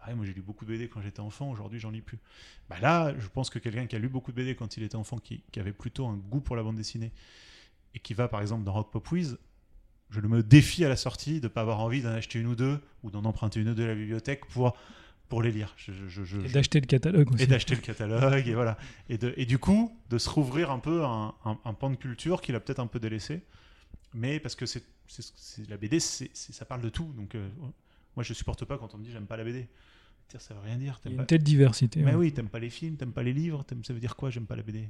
ah 0.03 0.15
moi 0.15 0.25
j'ai 0.25 0.33
lu 0.35 0.43
beaucoup 0.43 0.65
de 0.65 0.71
BD 0.71 0.89
quand 0.89 1.01
j'étais 1.03 1.21
enfant, 1.21 1.51
aujourd'hui 1.51 1.79
j'en 1.81 1.91
lis 1.91 2.01
plus. 2.03 2.19
Bah 2.71 2.77
là, 2.81 3.15
je 3.19 3.27
pense 3.29 3.51
que 3.51 3.59
quelqu'un 3.59 3.87
qui 3.87 3.97
a 3.97 3.99
lu 3.99 4.09
beaucoup 4.09 4.31
de 4.33 4.37
BD 4.37 4.55
quand 4.55 4.77
il 4.77 4.83
était 4.83 4.97
enfant, 4.97 5.19
qui, 5.19 5.43
qui 5.53 5.61
avait 5.61 5.73
plutôt 5.73 6.07
un 6.07 6.15
goût 6.17 6.41
pour 6.41 6.57
la 6.57 6.63
bande 6.63 6.77
dessinée 6.77 7.13
et 7.95 7.99
qui 7.99 8.15
va 8.15 8.29
par 8.29 8.41
exemple 8.41 8.65
dans 8.65 8.73
Rock 8.73 8.91
Pop 8.93 9.11
Wiz, 9.11 9.39
je 10.11 10.21
me 10.21 10.43
défie 10.43 10.85
à 10.85 10.89
la 10.89 10.97
sortie 10.97 11.41
de 11.41 11.45
ne 11.47 11.49
pas 11.49 11.61
avoir 11.63 11.81
envie 11.81 12.01
d'en 12.03 12.11
acheter 12.11 12.39
une 12.39 12.47
ou 12.47 12.55
deux 12.55 12.81
ou 13.03 13.11
d'en 13.11 13.25
emprunter 13.25 13.61
une 13.61 13.69
ou 13.71 13.75
deux 13.75 13.85
à 13.85 13.89
la 13.89 13.95
bibliothèque 13.95 14.47
pour 14.47 14.77
pour 15.29 15.43
les 15.43 15.53
lire. 15.53 15.75
Je- 15.77 15.93
je- 16.09 16.25
je- 16.25 16.41
Et 16.41 16.49
d'acheter 16.49 16.81
le 16.81 16.87
catalogue 16.87 17.31
aussi. 17.35 17.43
et 17.43 17.47
d'acheter 17.47 17.75
le 17.75 17.83
catalogue 17.83 18.49
et 18.49 18.55
voilà 18.55 18.79
et, 19.11 19.19
de, 19.19 19.35
et 19.37 19.45
du 19.45 19.59
coup 19.59 19.95
de 20.09 20.17
se 20.17 20.31
rouvrir 20.31 20.71
un 20.71 20.79
peu 20.79 21.05
un, 21.05 21.35
un- 21.45 21.59
un 21.67 21.75
pan 21.75 21.91
de 21.91 21.97
culture 21.97 22.41
qu'il 22.41 22.55
a 22.55 22.61
peut-être 22.61 22.79
un 22.79 22.87
peu 22.87 22.99
délaissé 22.99 23.43
mais 24.15 24.41
parce 24.41 24.55
que 24.55 24.65
c'est 24.65 24.83
la 25.69 25.77
BD 25.77 26.01
ça 26.01 26.65
parle 26.65 26.81
de 26.81 26.89
tout 26.89 27.13
donc 27.15 27.35
euh, 27.35 27.47
moi 28.19 28.25
je 28.25 28.35
supporte 28.35 28.65
pas 28.65 28.77
quand 28.79 28.95
on 28.95 28.99
me 28.99 29.05
dit 29.05 29.13
j'aime 29.13 29.27
pas 29.27 29.37
la 29.37 29.45
BD 29.45 29.69
Ça 30.39 30.53
veut 30.55 30.61
rien 30.61 30.77
dire. 30.77 30.99
Il 30.99 31.03
t'aimes 31.03 31.13
y 31.13 31.15
a 31.15 31.17
pas- 31.19 31.23
une 31.23 31.27
telle 31.29 31.43
diversité. 31.43 32.03
Mais 32.03 32.11
ouais. 32.11 32.17
oui, 32.17 32.33
t'aimes 32.35 32.49
pas 32.51 32.59
les 32.59 32.69
films, 32.69 32.97
t'aimes 32.97 33.13
pas 33.13 33.23
les 33.23 33.33
livres, 33.33 33.65
ça 33.85 33.93
veut 33.95 34.01
dire 34.01 34.15
quoi 34.17 34.29
J'aime 34.31 34.45
pas 34.47 34.57
la 34.57 34.63
BD. 34.63 34.89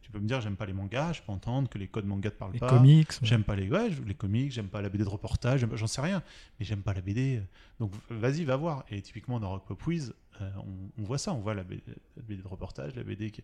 Tu 0.00 0.10
peux 0.10 0.18
me 0.20 0.26
dire 0.26 0.40
j'aime 0.40 0.56
pas 0.56 0.64
les 0.64 0.72
mangas, 0.72 1.14
je 1.14 1.22
peux 1.22 1.32
entendre 1.32 1.68
que 1.68 1.76
les 1.76 1.88
codes 1.88 2.06
manga 2.06 2.30
te 2.30 2.36
parlent 2.38 2.52
Les 2.52 2.58
pas. 2.60 2.70
comics. 2.70 3.10
ouais. 3.10 3.18
J'aime 3.22 3.44
pas 3.44 3.54
les, 3.56 3.68
ouais, 3.68 3.90
les 4.06 4.14
comics, 4.14 4.50
j'aime 4.52 4.68
pas 4.68 4.80
la 4.80 4.88
BD 4.88 5.04
de 5.04 5.08
reportage, 5.08 5.66
j'en 5.74 5.86
sais 5.86 6.00
rien, 6.00 6.22
mais 6.58 6.64
j'aime 6.64 6.82
pas 6.82 6.94
la 6.94 7.00
BD. 7.02 7.42
Donc 7.80 7.92
vas-y, 8.08 8.44
va 8.44 8.56
voir. 8.56 8.84
Et 8.90 9.02
typiquement 9.02 9.38
dans 9.40 9.50
Rock 9.50 9.66
Pop 9.66 9.82
Quiz, 9.82 10.14
euh, 10.40 10.50
on, 10.58 11.02
on 11.02 11.04
voit 11.04 11.18
ça, 11.18 11.34
on 11.34 11.40
voit 11.40 11.54
la 11.54 11.64
BD, 11.64 11.82
la 12.16 12.22
BD 12.22 12.42
de 12.42 12.48
reportage, 12.48 12.94
la 12.94 13.02
BD 13.02 13.30
qui, 13.32 13.42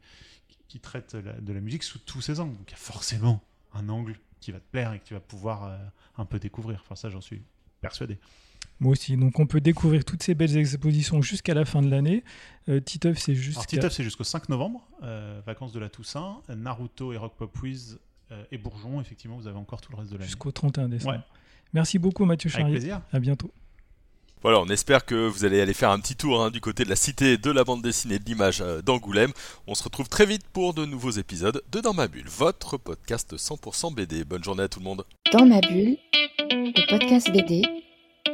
qui- 0.49 0.59
qui 0.69 0.81
traite 0.81 1.13
la- 1.15 1.41
de 1.41 1.53
la 1.53 1.61
musique 1.61 1.83
sous 1.83 1.99
tous 1.99 2.21
ses 2.23 2.39
angles. 2.41 2.57
Donc 2.57 2.69
il 2.71 2.73
y 2.73 2.75
a 2.75 2.79
forcément 2.79 3.43
un 3.75 3.89
angle 3.91 4.15
qui 4.41 4.51
va 4.53 4.61
te 4.61 4.71
plaire 4.71 4.93
et 4.95 4.99
que 5.01 5.05
tu 5.05 5.13
vas 5.15 5.21
pouvoir 5.21 5.65
euh, 5.65 5.77
un 6.17 6.25
peu 6.25 6.39
découvrir. 6.39 6.81
Enfin 6.83 6.95
ça, 6.97 7.11
j'en 7.11 7.21
suis 7.21 7.43
persuadé. 7.83 8.17
Moi 8.81 8.93
aussi. 8.93 9.17
Donc 9.17 9.39
on 9.39 9.47
peut 9.47 9.61
découvrir 9.61 10.05
toutes 10.05 10.23
ces 10.23 10.35
belles 10.35 10.57
expositions 10.57 11.23
jusqu'à 11.23 11.55
la 11.55 11.65
fin 11.65 11.83
de 11.83 11.89
l'année. 11.89 12.25
Euh, 12.69 12.81
Titeuf, 12.81 13.19
c'est 13.19 13.35
jusqu'à. 13.35 13.65
Titeuf, 13.65 13.93
c'est 13.93 14.05
jusqu'au 14.05 14.25
5 14.25 14.49
novembre, 14.49 14.87
euh, 15.03 15.41
vacances 15.47 15.73
de 15.73 15.79
la 15.81 15.89
Toussaint, 15.89 16.41
Naruto 16.49 17.13
et 17.13 17.17
Rock 17.17 17.35
Pop 17.37 17.53
Quiz 17.59 17.99
euh, 18.33 18.43
et 18.51 18.59
Bourgeon. 18.59 19.01
Effectivement, 19.01 19.37
vous 19.37 19.47
avez 19.47 19.59
encore 19.59 19.81
tout 19.81 19.93
le 19.93 19.99
reste 19.99 20.11
de 20.11 20.17
l'année. 20.17 20.27
Jusqu'au 20.27 20.51
31 20.51 20.89
décembre. 20.89 21.15
Ouais. 21.15 21.21
Merci 21.73 21.99
beaucoup 21.99 22.25
Mathieu 22.25 22.49
Avec 22.49 22.61
Charrier. 22.61 22.77
plaisir. 22.77 23.01
À 23.13 23.19
bientôt. 23.19 23.51
Voilà, 24.43 24.61
on 24.61 24.67
espère 24.67 25.07
que 25.07 25.27
vous 25.27 25.47
allez 25.47 25.59
aller 25.63 25.73
faire 25.73 25.91
un 25.91 25.99
petit 25.99 26.17
tour 26.17 26.43
hein, 26.43 26.51
du 26.51 26.61
côté 26.61 26.85
de 26.85 26.91
la 26.91 26.97
cité 26.97 27.39
de 27.39 27.51
la 27.51 27.65
bande 27.65 27.81
dessinée 27.81 28.19
de 28.19 28.25
l'image 28.27 28.63
d'Angoulême. 28.85 29.33
On 29.67 29.75
se 29.75 29.83
retrouve 29.83 30.11
très 30.11 30.27
vite 30.27 30.47
pour 30.53 30.75
de 30.75 30.85
nouveaux 30.85 31.13
épisodes 31.13 31.63
de 31.73 31.81
Dans 31.81 31.95
ma 31.95 32.09
bulle, 32.09 32.29
votre 32.29 32.77
podcast 32.77 33.37
100% 33.37 33.95
BD. 33.95 34.25
Bonne 34.25 34.45
journée 34.45 34.65
à 34.65 34.69
tout 34.69 34.81
le 34.81 34.85
monde. 34.85 35.07
Dans 35.33 35.47
ma 35.47 35.63
bulle, 35.63 35.97
le 36.51 36.91
podcast 36.91 37.33
BD, 37.33 37.63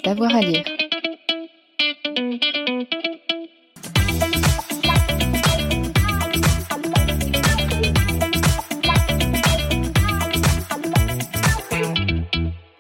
d'avoir 0.04 0.34
à 0.34 0.40
lire. 0.40 0.64